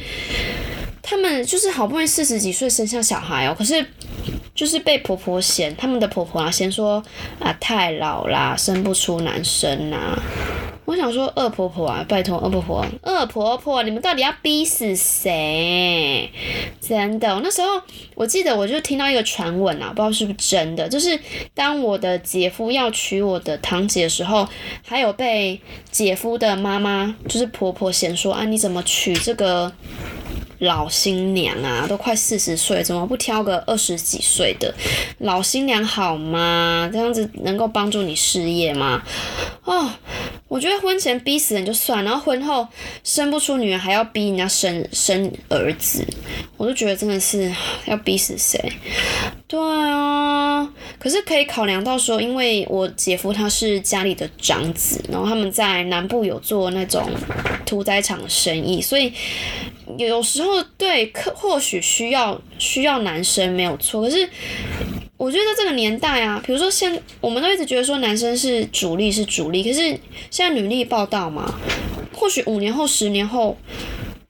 [1.09, 3.87] 他们就是好不容易四十几岁生下小孩哦，可是
[4.57, 7.01] 就是被婆婆嫌，他们的婆婆啊嫌说
[7.39, 10.21] 啊太老啦，生不出男生呐。
[10.87, 16.31] 我想说二婆婆啊，拜托二婆婆，二婆婆，你们到底要逼死谁？
[16.81, 17.83] 真的，我那时候
[18.15, 21.19] 我记得我就听到一个传闻啊，不知道是不是真的，就是
[21.55, 24.49] 当我的姐夫要娶我的堂姐的时候，
[24.87, 29.73] 还有被姐夫的妈妈就是婆婆嫌说啊，你怎么娶这个？
[30.59, 34.75] 老新娘啊，都快四十岁，怎么不挑个二十几岁的
[35.19, 36.89] 老新娘好吗？
[36.93, 39.03] 这样子能够帮助你事业吗？
[39.65, 39.91] 哦，
[40.49, 42.67] 我觉得婚前逼死人就算，然后婚后
[43.05, 46.07] 生不出女儿还要逼人家生生儿子，
[46.57, 47.53] 我都觉得真的是
[47.87, 48.73] 要逼死谁？
[49.49, 57.11] 对啊，可是可以考量到说，因为我姐夫他是家里的长子，然后他们在南部有做那种
[57.65, 59.13] 屠宰场生意，所以。
[59.99, 64.29] 有时候对，可或许需要需要男生没有错，可是
[65.17, 69.81] 我觉得这个年代啊，比如说现我们都一直觉得说男生是主力是主力，可是
[70.31, 71.59] 现在女力报道嘛，
[72.13, 73.57] 或许五年后十年后。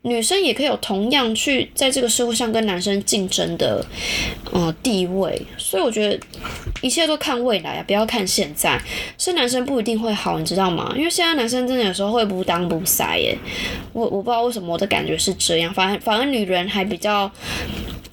[0.06, 3.84] 女生也可以有同样去在这个社会上跟男生竞争的，
[4.52, 6.16] 呃地位，所以我觉得
[6.80, 8.80] 一切都看未来啊，不要看现在。
[9.18, 10.94] 生男生不一定会好，你知道吗？
[10.96, 13.36] 因为现在男生真的有时候会不当不塞耶。
[13.92, 17.28] 我我不知道为什么我的感觉是这样，反反而女人还比较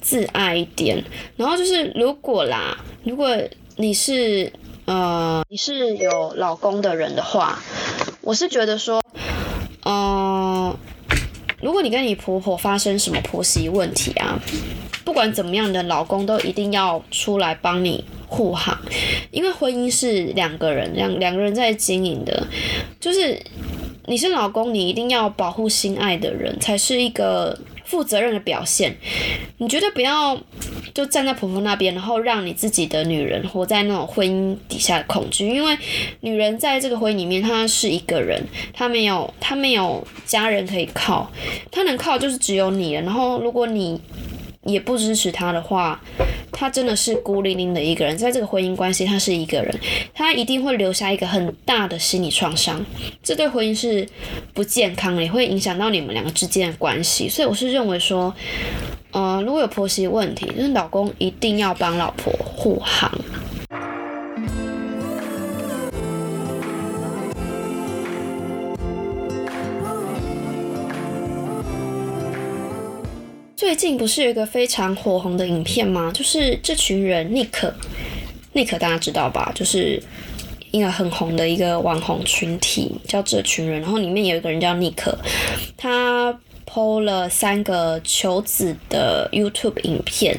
[0.00, 1.00] 自爱一点。
[1.36, 3.38] 然后就是如果啦，如果
[3.76, 4.52] 你是
[4.86, 7.62] 呃你是有老公的人的话，
[8.20, 9.00] 我是觉得说，
[9.84, 10.76] 嗯。
[11.64, 14.38] 如果你跟你婆婆发生什么婆媳问题啊，
[15.02, 18.78] 不管怎么样的老公都一定要出来帮你护航，
[19.30, 22.46] 因为婚姻是两个人两两个人在经营的，
[23.00, 23.40] 就是
[24.04, 27.58] 你是老公，你一定要保护心爱的人，才是一个。
[27.94, 28.92] 负责任的表现，
[29.58, 30.36] 你觉得不要
[30.92, 35.78] 就站在婆婆那边，然后让你自己的女人活在那种婚姻底下的恐惧，因为
[36.22, 41.30] 女人在这个婚姻里面，她是一个人，她没有她没有家人可以靠，
[41.70, 43.02] 她能靠就是只有你了。
[43.02, 44.00] 然后如果你
[44.64, 46.00] 也不支持他的话，
[46.50, 49.74] 他真的是孤零零的一个人，在这个婚姻关系，他是一个人，
[50.14, 52.84] 他一定会留下一个很大的心理创伤，
[53.22, 54.06] 这对婚姻是
[54.52, 57.28] 不健康的，也会影响到你们两个之间的关系。
[57.28, 58.34] 所以我是认为说，
[59.12, 63.10] 呃，如果有婆媳问题，就是老公一定要帮老婆护航。
[73.64, 76.12] 最近不是有一个非常火红的影片吗？
[76.12, 79.50] 就是这群人，Nick，Nick 大家知道吧？
[79.54, 79.98] 就是
[80.70, 83.80] 一个很红的一个网红群体，叫这群人。
[83.80, 85.10] 然后里面有一个人叫 Nick，
[85.78, 90.38] 他 PO 了三个求子的 YouTube 影片，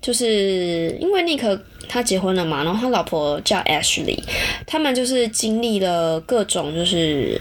[0.00, 4.22] 就是因为 Nick 他结婚了嘛，然后他老婆叫 Ashley，
[4.68, 7.40] 他们就是经历了各种就是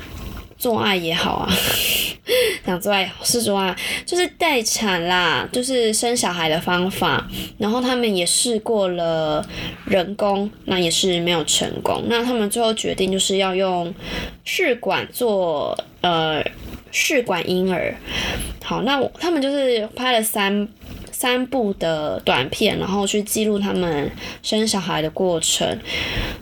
[0.62, 1.50] 做爱也好啊。
[2.64, 7.28] 想做爱是做爱，就是待产啦，就是生小孩的方法。
[7.58, 9.44] 然后他们也试过了
[9.86, 12.04] 人工，那也是没有成功。
[12.08, 13.94] 那他们最后决定就是要用
[14.46, 16.44] 试管做呃
[16.92, 17.96] 试管婴儿。
[18.64, 20.68] 好，那他们就是拍了三
[21.12, 24.10] 三部的短片，然后去记录他们
[24.44, 25.78] 生小孩的过程。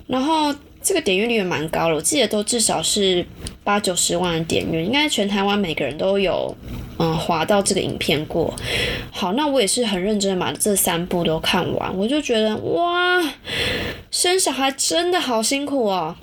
[0.07, 3.25] 然后这个点阅率也蛮高了，我记得都至少是。
[3.61, 6.55] 八九十万的点阅，应该全台湾每个人都有，
[6.97, 8.51] 嗯，划到这个影片过。
[9.11, 13.21] 好，那我也是很认真的把这三部都看完，我就觉得哇，
[14.09, 16.15] 生小孩真的好辛苦哦。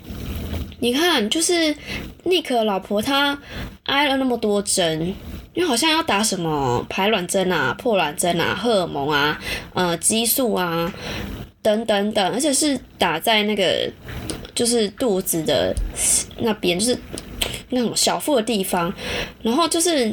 [0.81, 1.77] 你看，就是
[2.25, 3.39] 尼克老婆她
[3.85, 5.15] 挨了那么多针，
[5.55, 9.39] 因为好像要打什么排卵针啊、破卵针啊、荷尔蒙啊、
[9.75, 10.93] 呃激素啊
[11.63, 13.89] 等等等，而且是打在那个
[14.57, 15.73] 就是肚子的
[16.39, 16.99] 那边，就是。
[17.71, 18.93] 那种小腹的地方，
[19.43, 20.09] 然后就是，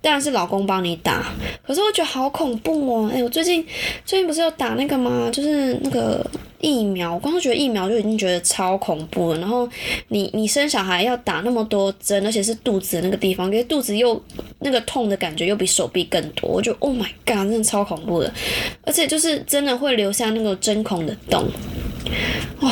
[0.00, 1.22] 当然是老公帮你打，
[1.66, 3.10] 可是我觉得好恐怖哦！
[3.12, 3.62] 哎，我最近
[4.06, 5.28] 最近不是有打那个吗？
[5.30, 6.24] 就是那个
[6.64, 9.38] 疫苗，我光是觉得疫苗就已经觉得超恐怖了。
[9.38, 9.68] 然后
[10.08, 14.20] 你你生小孩要打那么多针，而且是肚子的那个地方，因为肚子又
[14.60, 18.32] 那个痛的感觉又比手臂更多，我就 Oh my God，真的超恐怖的，
[18.82, 21.44] 而且就是真的会留下那个针孔的洞。
[22.60, 22.70] 哦，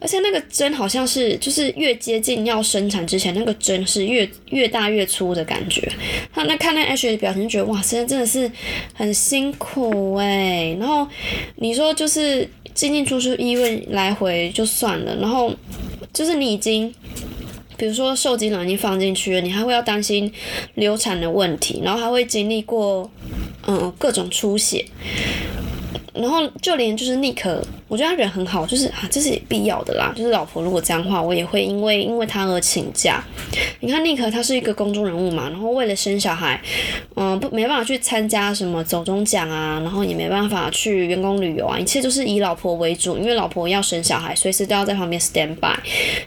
[0.00, 5.86] 而且那个针好像是，就是越接近要生产之前，那个针是越越大越粗的感觉。
[6.32, 8.50] 他那看那 H 的表情，觉得哇，真的真的是
[8.94, 10.76] 很辛苦哎。
[10.80, 11.06] 然后
[11.56, 15.54] 你说就是进进出出医院来回就算了，然后
[16.12, 16.92] 就是你已经，
[17.76, 20.30] 比如说受精卵已经放进去了，你还会要担心
[20.74, 23.08] 流产的问题，然后还会经历过
[23.66, 24.84] 嗯各种出血。
[26.12, 30.12] 然后就连就是尼克，我觉得他人很好，就是啊，这是必要的啦。
[30.16, 33.22] 就是老婆如果这样的话，我也会因为因为他而请假。
[33.80, 36.60] 你看尼克他是一个公众人物嘛，然后为了生小孩，
[37.16, 45.76] 嗯，不没办法去参加什么走中奖啊，然后也没办法去员工旅游啊，一切都是以老婆为主，因为老婆要生小孩，随时都要在旁边 stand by。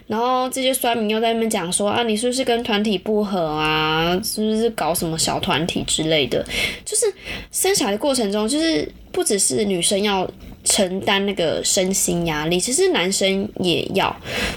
[0.06, 4.18] 然后这些酸民又在那边讲说啊，你是不是跟团体不合啊？
[4.22, 6.44] 是不是搞什么小团体之类的？
[6.84, 7.06] 就是
[7.50, 8.90] 生小孩的过程中，就是。
[9.12, 10.30] 不只是女生要
[10.64, 14.14] 承担那个身心压力，其实男生也要。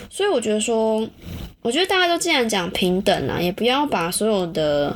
[0.10, 1.08] 所以我觉得说，
[1.62, 4.96] 我觉得大家都既然讲平等啊，也不要把所有的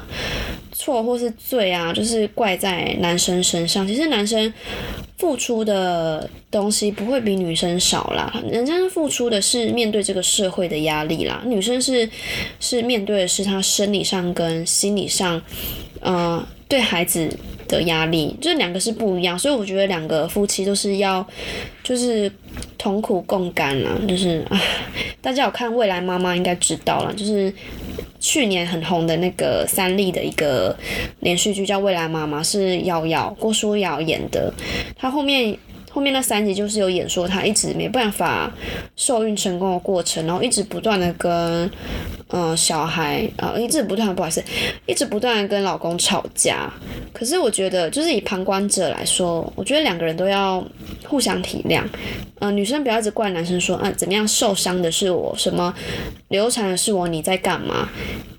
[0.71, 3.87] 错或是罪啊，就是怪在男生身上。
[3.87, 4.53] 其实男生
[5.17, 12.09] 付出的东西不会比女生少啦，人家付出的是面对这个社会的压力啦，女生是
[12.59, 15.41] 是面对的是她生理上跟心理上，
[16.01, 17.29] 嗯，对孩子。
[17.67, 21.25] 的压力，就两个是不一样，所以我觉得两个夫妻都是要，
[21.84, 22.32] 就是
[22.78, 24.62] 同苦共甘啊，就是啊，
[25.21, 27.54] 大家有看未来妈妈应该知道了，就是
[28.19, 30.75] 去年很红的那个三立的一个
[31.19, 34.54] 连续剧叫《未来妈妈》，是瑶瑶郭书瑶演的，
[34.97, 35.58] 她后面。
[35.95, 38.51] 后面那三集就是有演说，她一直没办法
[38.97, 41.71] 受孕成功的过程，然后一直不断的跟
[42.27, 44.43] 嗯小孩啊，一直不断不好意思，
[44.86, 46.69] 一直不断的跟老公吵架。
[47.13, 50.62] 可是我觉得，就是以旁观者来说，我觉得两个人都要
[51.08, 51.81] 互相体谅。
[52.39, 55.73] 嗯，女生不要一直怪男生说，嗯，怎么样受伤的是我，什么
[56.27, 57.87] 流产的是我，你在干嘛？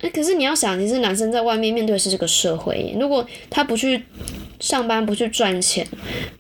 [0.02, 4.02] 哎，可是你要想，其实男生在外面面对是这个社会，如果他不去。
[4.60, 5.86] 上班不去赚钱，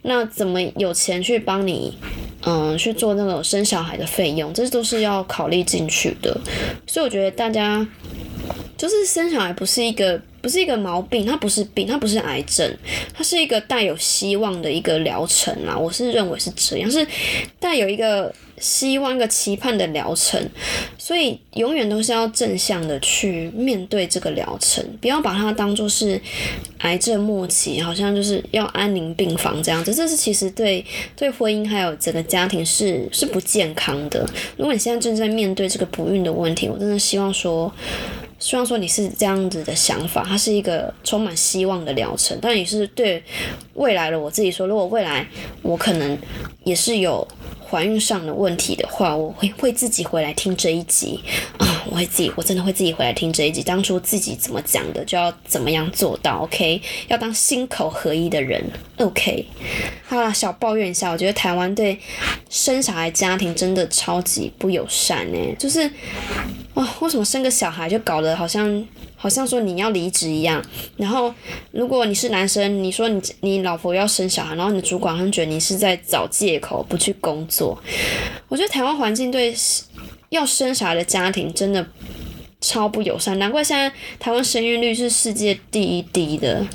[0.02, 1.96] 那怎么有钱去帮你
[2.42, 6.38] 嗯去做那种生小孩的费用，这都是要考虑进去的。
[6.86, 7.86] 所以我觉得大家
[8.76, 10.20] 就是生小孩不是一个。
[10.46, 12.72] 不是一个毛病，它不是病，它不是癌症，
[13.12, 15.76] 它是一个带有希望的一个疗程啊！
[15.76, 17.04] 我是认为是这样，是
[17.58, 20.40] 带有一个希望、一个期盼的疗程，
[20.96, 26.20] 所以永远都是要正向的去面对这个疗程，不要把它当做是
[26.78, 30.86] 癌症末期，好像就是要安宁病房这样子，这是其实对
[31.16, 34.24] 对婚姻还有整个家庭是是不健康的。
[34.56, 37.72] 如果你现在正在面对这个不孕的问题，我真的希望说。
[38.38, 42.38] 希望说你是这样子的想法，它是一个充满希望的疗程。
[42.40, 43.22] 但也是对
[43.74, 45.26] 未来的我自己说，如果未来
[45.62, 46.18] 我可能
[46.64, 47.26] 也是有
[47.68, 51.18] 怀孕上的问题的话，我会会自己回来听这一集
[51.56, 53.62] 啊，我会自己，我真的会自己回来听这一集。
[53.62, 56.42] 当初自己怎么讲的，就要怎么样做到。
[56.42, 58.62] OK，要当心口合一的人。
[58.98, 59.46] OK，
[60.06, 61.98] 好了，小抱怨一下，我觉得台湾对
[62.50, 65.90] 生小孩家庭真的超级不友善呢，就是。
[66.74, 70.64] 哇，为什么生个小孩就搞得好像好像说你要离职一样？
[70.96, 71.32] 然后
[71.70, 77.78] 如果你是男生，你说你你老婆要生小孩，然后你的主管会觉得你是在找借口不去工作。
[78.48, 79.54] 我觉得台湾环境对
[80.30, 81.86] 要生小孩的家庭真的
[82.60, 86.66] 超不友善，难怪现在台湾生育率是世界第一低的。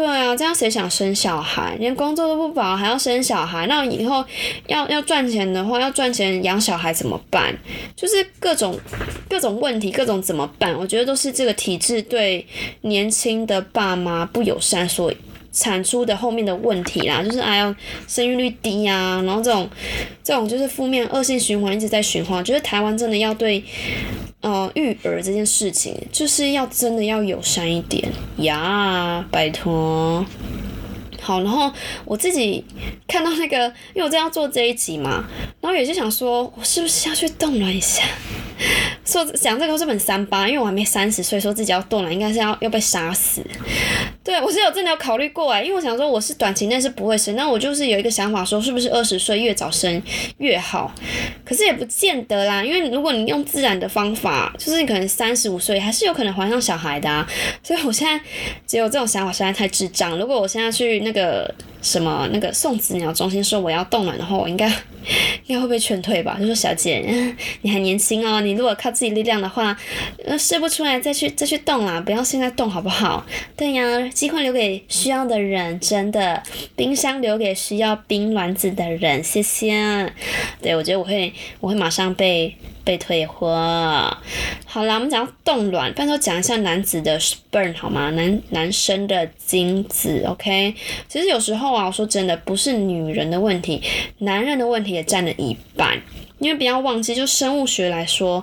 [0.00, 1.76] 对啊，这样谁想生小孩？
[1.78, 3.66] 连工作都不保，还要生小孩？
[3.66, 4.24] 那以后
[4.66, 7.54] 要要赚钱的话，要赚钱养小孩怎么办？
[7.94, 8.80] 就是各种
[9.28, 10.74] 各种问题，各种怎么办？
[10.74, 12.46] 我觉得都是这个体制对
[12.80, 15.16] 年轻的爸妈不友善所以
[15.52, 17.22] 产出的后面的问题啦。
[17.22, 17.76] 就是哎呀，
[18.06, 19.68] 生育率低啊，然后这种
[20.22, 22.38] 这种就是负面恶性循环一直在循环。
[22.38, 23.64] 我觉得台湾真的要对。
[24.42, 30.24] 呃，育儿这件事情就是要真的要友善一点呀，拜托。
[31.20, 31.70] 好，然后
[32.04, 32.64] 我自己
[33.06, 35.24] 看到那个，因为我正要做这一集嘛，
[35.60, 38.02] 然后也是想说，我是不是要去动了一下？
[39.06, 43.42] 说讲这个是本三八，因为我还没三十岁，说自己要动了，应该是要要被杀死。
[44.22, 50.00] 对我是有真的有考虑过哎，因为我想说我是短期内是不会生，那我就是有一个想法说，是不是二十岁越早生
[50.36, 50.94] 越好？
[51.42, 57.26] 可是也不见得啦，因为如果你用自然的方法，就是你可能三十五岁还是有可能怀上小孩的啊。
[57.62, 58.22] 所以我现在
[58.66, 60.18] 只有这种想法，实在太智障。
[60.18, 61.52] 如果我现在去那那个。
[61.82, 64.68] 什么那个送子鸟中心说我要冻卵的话，我应该
[65.48, 66.36] 应该会被劝退吧？
[66.38, 67.02] 就说小姐，
[67.62, 69.74] 你还年轻哦，你如果靠自己力量的话，
[70.26, 73.24] 呃，试不出来再去再去冻啦，不要现在冻好不好？
[73.56, 76.42] 对呀，机会留给需要的人，真的，
[76.76, 80.12] 冰箱留给需要冰卵子的人，谢谢。
[80.60, 82.54] 对，我觉得我会我会马上被。
[82.84, 83.48] 被退货。
[84.64, 88.10] 好啦，我们讲冻卵，拜托讲一下男子的 sperm 好吗？
[88.10, 90.74] 男男生的精子，OK。
[91.08, 93.82] 其实有时候啊，我说真的，不是女人的问题，
[94.18, 96.00] 男人的问题也占了一半。
[96.38, 98.42] 因为不要忘记，就生物学来说，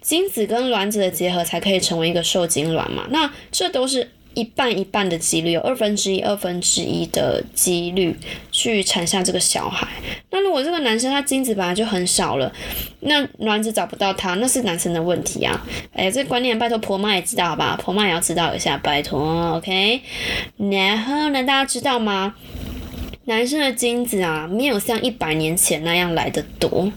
[0.00, 3.06] 精子跟卵子的结合才可以成为一个受精卵嘛。
[3.10, 4.10] 那这都是。
[4.34, 8.16] 一半一半的几率，有二分之一、二分之一的几率
[8.50, 9.86] 去产下这个小孩。
[10.30, 12.52] 那如果这个男生他精子本来就很少了，
[13.00, 15.64] 那卵子找不到他，那是男生的问题啊！
[15.92, 17.78] 哎，这观念拜托婆妈也知道好吧？
[17.80, 20.00] 婆妈也要知道一下，拜托，OK？
[20.56, 22.34] 然后呢，大家知道吗？
[23.26, 26.92] 男生的精子啊，没有像一百年前那样来的多，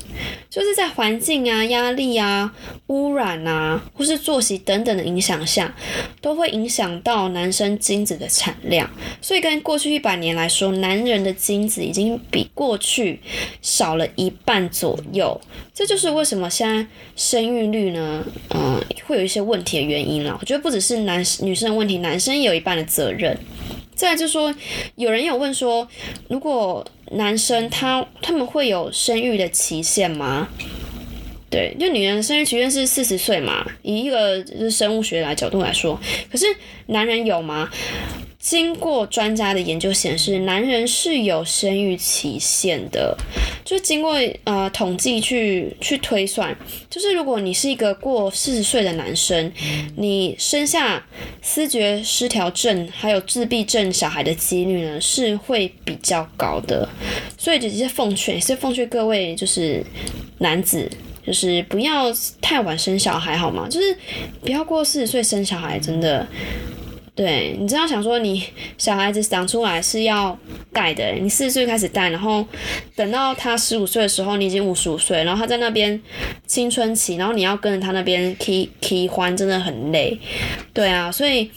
[0.49, 2.53] 就是在环境啊、压力啊、
[2.88, 5.73] 污染啊，或是作息等等的影响下，
[6.19, 8.89] 都会影响到男生精子的产量。
[9.21, 13.21] 所以跟过去一百年来说，男人的精子已经比过去
[13.61, 15.39] 少了一半左右。
[15.73, 20.38] 这就是为什么现在生育率呢，嗯，会有一些问题的原因了。
[20.41, 23.38] 我觉得不只是男女生的问题，男生也有一半的责任。
[23.98, 24.54] 再就说，
[24.95, 25.86] 有人有问说，
[26.30, 30.48] 如果男生他他们会有生育的期限吗？
[31.50, 36.00] 对，就女人生育期限是四十岁嘛，以一个就是生物学来角度来说，
[36.32, 36.45] 可是
[36.88, 37.70] 男人有吗？
[38.50, 43.14] 经过专家的研究显示，男人是有生育期限的，
[43.66, 46.58] 就经过呃统计去去推算，
[46.89, 49.52] 就是如果你是一个过四十岁的男生，
[49.98, 51.06] 你生下
[51.41, 56.88] 思觉失调症还有自闭症小孩的几率呢是会比较高的，
[57.38, 59.86] 所以直接奉劝，也是奉劝各位就是
[60.38, 60.89] 男子，
[61.26, 62.06] 就是不要
[62.39, 63.68] 太晚生小孩好吗？
[63.70, 63.98] 就是
[64.39, 66.26] 不要过四十岁生小孩，真的。
[67.18, 68.41] 对你这样想说，你
[68.78, 70.38] 小孩子长出来是要
[70.72, 72.45] 带的，你四十岁开始带，然后
[72.95, 75.99] 等到他十五岁的时候，你已经五十五岁，然后他在那边
[76.45, 80.18] 青春期，然后你要跟着他那边 k k 欢，真的很累。
[80.72, 81.49] 对啊，所以。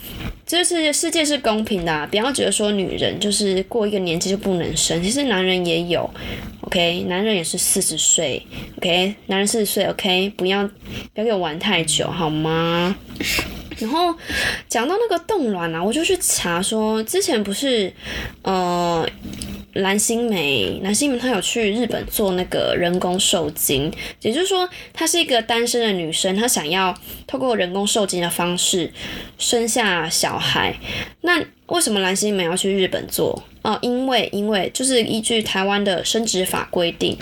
[0.43, 6.09] 这是世界是公平的，不要觉得说女人就是过一个年纪就不能生，其实男人也有
[6.63, 8.45] ，OK，男人也是四十岁
[8.75, 10.67] ，OK，男人四十岁，OK，不要
[11.13, 12.93] 不要给我玩太久好吗？
[13.81, 14.15] 然后
[14.67, 17.91] 讲到那个冻卵啊，我就去查说，之前不是
[18.43, 19.07] 呃。
[19.75, 23.89] 蓝心湄，蓝心湄她有去日本做那个人工受精，
[24.21, 26.93] 也就是说，她是一个单身的女生，她想要
[27.25, 28.91] 透过人工受精的方式
[29.37, 30.75] 生下小孩。
[31.21, 33.41] 那为什么蓝心湄要去日本做？
[33.61, 37.17] 哦，因为因为就是依据台湾的生殖法规定，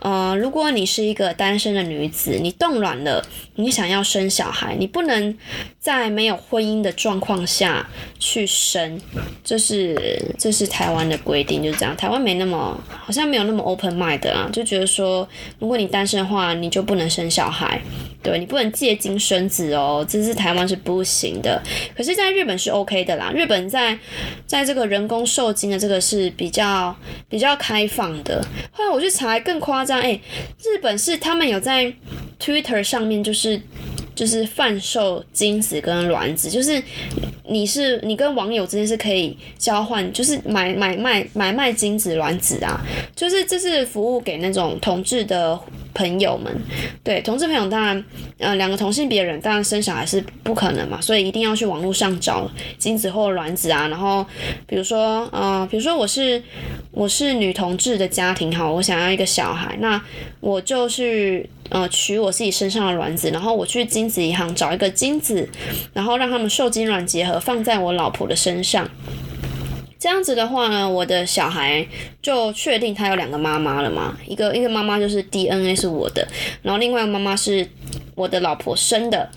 [0.00, 3.24] 呃，如果你是一个单身的女子，你冻卵了，
[3.56, 5.36] 你想要生小孩，你不能
[5.78, 7.88] 在没有婚姻的状况下
[8.18, 9.00] 去生，
[9.44, 11.96] 这是这是台湾的规定，就是这样。
[11.96, 15.28] 台湾没那么好像没有那么 open mind 啊，就觉得说，
[15.58, 17.82] 如果你单身的话，你就不能生小孩，
[18.22, 21.62] 对你不能借精生子哦，这是台湾是不行的。
[21.96, 23.98] 可是，在日本是 OK 的啦，日本在
[24.46, 25.70] 在这个人工受精。
[25.70, 26.96] 的这个是比较
[27.28, 28.44] 比较开放的。
[28.72, 30.20] 后来我去查，更夸张，哎，
[30.58, 31.92] 日本是他们有在
[32.40, 33.62] Twitter 上面，就是
[34.14, 36.82] 就是贩售精子跟卵子，就是
[37.48, 42.80] 你是你跟网友之间是可以交换，就是买买卖买卖精子卵子啊，
[43.14, 45.58] 就是这是服务给那种同志的。
[45.92, 46.56] 朋友们，
[47.02, 48.04] 对同志朋友当然，
[48.38, 52.48] 呃，两个同性别人当然生小孩是不可能嘛，所以一定要去网络上找
[52.78, 53.88] 精子或卵子啊。
[53.88, 54.24] 然后，
[54.68, 56.40] 比如说，呃，比如说我是
[56.92, 60.00] 我是女同志的家庭哈，我想要一个小孩，那
[60.38, 65.48] 我就是呃取我自己身上的卵子，然后我去精子银行找一个精子，
[65.94, 68.88] 然后让他们受精卵结合放在我老婆的身上。
[69.98, 71.86] 这样子的话呢，我的小孩
[72.22, 74.16] 就确定他有两个妈妈了嘛？
[74.26, 76.26] 一个一个妈妈就是 DNA 是我的，
[76.62, 77.68] 然后另外一个妈妈是
[78.20, 79.28] 我的老婆生的。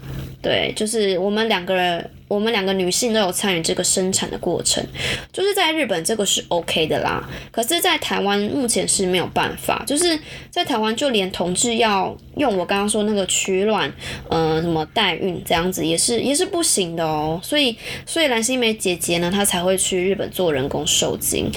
[0.42, 4.86] 对，就是我们两个人，我们两个女性都有参与这个生产的过程，
[5.32, 7.24] 就是在日本这个是 OK 的啦。
[7.50, 10.20] 可是，在台湾目前是没有办法，就是
[10.50, 13.90] 在台湾就连同志要用我刚刚说那个取卵，
[14.28, 17.40] 呃，什么代孕这样子也是也是不行的哦。
[17.42, 21.50] 所以，所以蓝心湄姐姐呢，她才会去日本做人工受精。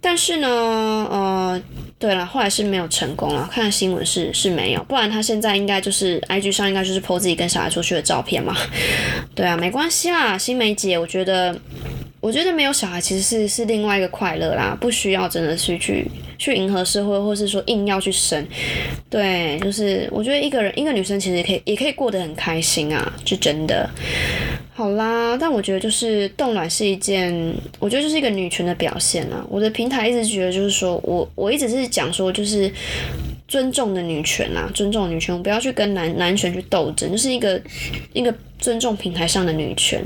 [0.00, 1.62] 但是呢，呃。
[1.98, 3.48] 对了，后来是没有成功了。
[3.50, 8.54] 看新闻是是没有，不然他现在应该就是 IG 上应该就是 po 自己跟小孩出去的照片嘛。
[9.34, 11.58] 对啊，没关系啦，新梅姐，我觉得
[12.20, 18.46] 我觉得没有小孩其实是是另外一个快乐啦，不需要真的是去去迎合社会，或是说硬要去生。
[19.08, 23.88] 对，就是我觉得一个人一个女生其实也可以也可以过得很开心啊，是真的。
[24.76, 27.32] 好啦，但我觉得就是冻卵是一件，
[27.78, 29.46] 我觉得就是一个女权的表现啊。
[29.48, 32.68] 我的平台一直觉得就是说我我一直是讲说就是
[33.46, 37.62] 尊重的女权啊，尊重女权，不要去跟男男权去斗争，就是一个
[38.12, 40.02] 一个尊重平台上的女权。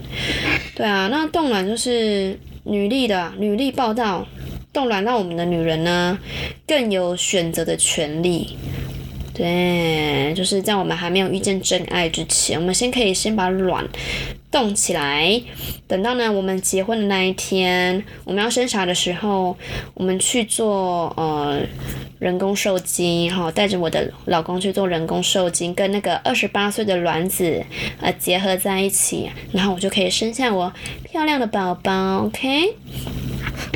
[0.74, 4.28] 对啊，那冻卵就是女力的女力报道，
[4.70, 6.18] 冻卵让我们的女人呢
[6.66, 8.58] 更有选择的权利。
[9.38, 13.86] 对，就是在我们还没有遇见真爱之前，我们先可以先把卵
[14.50, 15.40] 冻起来，
[15.86, 19.56] 等到呢我们结婚的那一天，我们要生小的时候，
[19.94, 21.62] 我们去做呃
[22.18, 27.64] 人工受精，哈，带着我的老公去做人工受精，跟那个二十八岁的卵子
[28.00, 30.72] 呃结合在一起，然后我就可以生下我
[31.04, 32.74] 漂亮的宝宝，OK。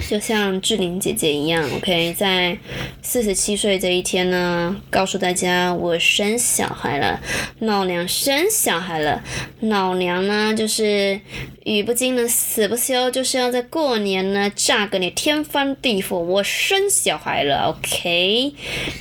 [0.09, 2.59] 就像志玲姐姐一样，OK，在
[3.01, 7.19] 四十七岁这一天呢，告诉大家我生小孩了，
[7.61, 9.23] 老娘生小孩了，
[9.61, 11.19] 老娘呢就是
[11.65, 18.53] 语不惊人死不休，就是要在过年呢炸个你天翻地覆，我生小孩了，OK，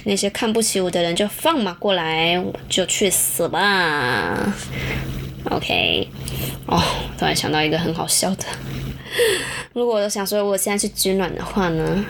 [0.05, 4.53] 那些看不起我的人就放马过来，就去死吧
[5.49, 6.07] ，OK，
[6.67, 6.81] 哦，
[7.17, 8.45] 突然想到一个很好笑的。
[9.73, 12.05] 如果我想说，我现在去取卵的话呢，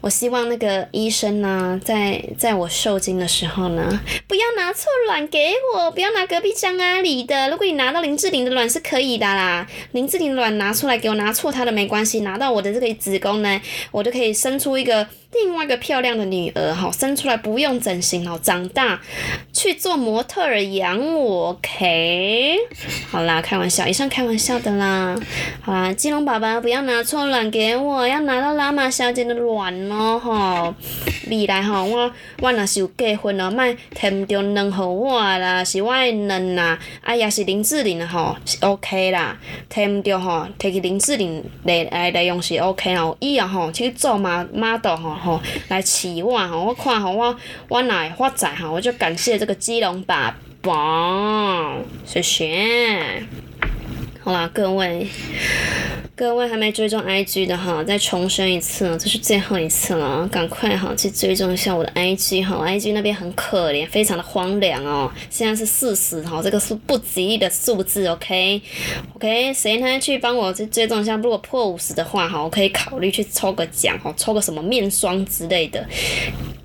[0.00, 7.50] 我希望那个医生呢，在在我受精的时候呢，不要拿错卵给我，不要拿隔壁张阿里的。
[7.50, 15.06] 如果你拿到林志玲的卵是可以的啦，林志玲卵拿出来给我，拿错她的没关系，拿到我的这个子宫呢，我就可以生出一个。
[15.32, 19.00] 另外一个漂亮的女儿，哈，生出来不用整形哦，长大
[19.52, 22.56] 去做模特儿养我，OK？
[23.10, 25.16] 好啦，开玩笑，以上开玩笑的啦。
[25.62, 30.74] 好啦，金龙宝宝不要拿错卵给我，要拿到拉玛小姐的卵哦，哈。
[31.30, 33.64] 未来吼，我我若是有结婚哦，莫
[33.94, 39.38] 添着卵互我啦，是我的卵啦，啊也是林志玲的吼，是 OK 啦，
[39.70, 47.36] 添着吼，摕去林志玲来来来用是 OK 啦，以后吼去做嘛 model 吼吼来饲我吼，我看吼我
[47.68, 53.22] 我若会发财吼，我就感谢这个基隆爸爸，谢谢。
[54.24, 55.08] 好啦，各位。
[56.14, 71.16] 各位还没追踪 IG 的哈，再重申一次，这是最后一次了，赶快哈去追踪一下我的 IG 哈，IG 那边很可怜，非常的荒凉哦，现在是四十哈，这个是不吉利的数字，OK，OK，谁呢去帮我去追踪一下？
[71.16, 75.84] 如果破五十的话哈，我可以考虑去抽个奖哈，抽个什么面霜之类的。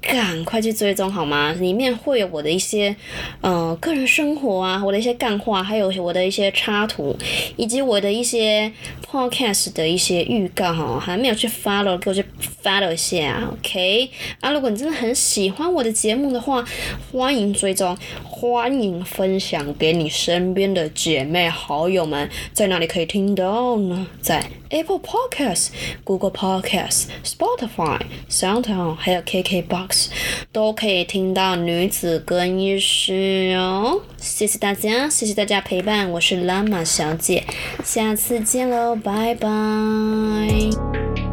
[0.01, 1.51] 赶快去追踪好吗？
[1.53, 2.95] 里面会有我的一些
[3.41, 7.17] 呃个人生活啊，我的一些干话，还有我的一些插图，
[7.55, 8.71] 以及我的一些
[9.09, 10.99] podcast 的一些预告哈。
[10.99, 12.23] 还没有去 follow，给我去
[12.63, 14.09] follow 一下，OK？
[14.39, 16.63] 啊，如果你真的很喜欢我的节目的话，
[17.11, 17.97] 欢迎追踪，
[18.39, 22.29] 欢迎分享给你身边的姐妹好友们。
[22.53, 24.05] 在哪里可以听到呢？
[24.21, 25.69] 在 Apple Podcast、
[26.03, 30.09] Google Podcast、Spotify、SoundOn，还有 KKBox。
[30.51, 37.43] 都可以听到女子更衣室哦，谢谢大家，谢谢大家陪伴，我是拉玛小姐，
[37.83, 41.26] 下次见喽，拜拜。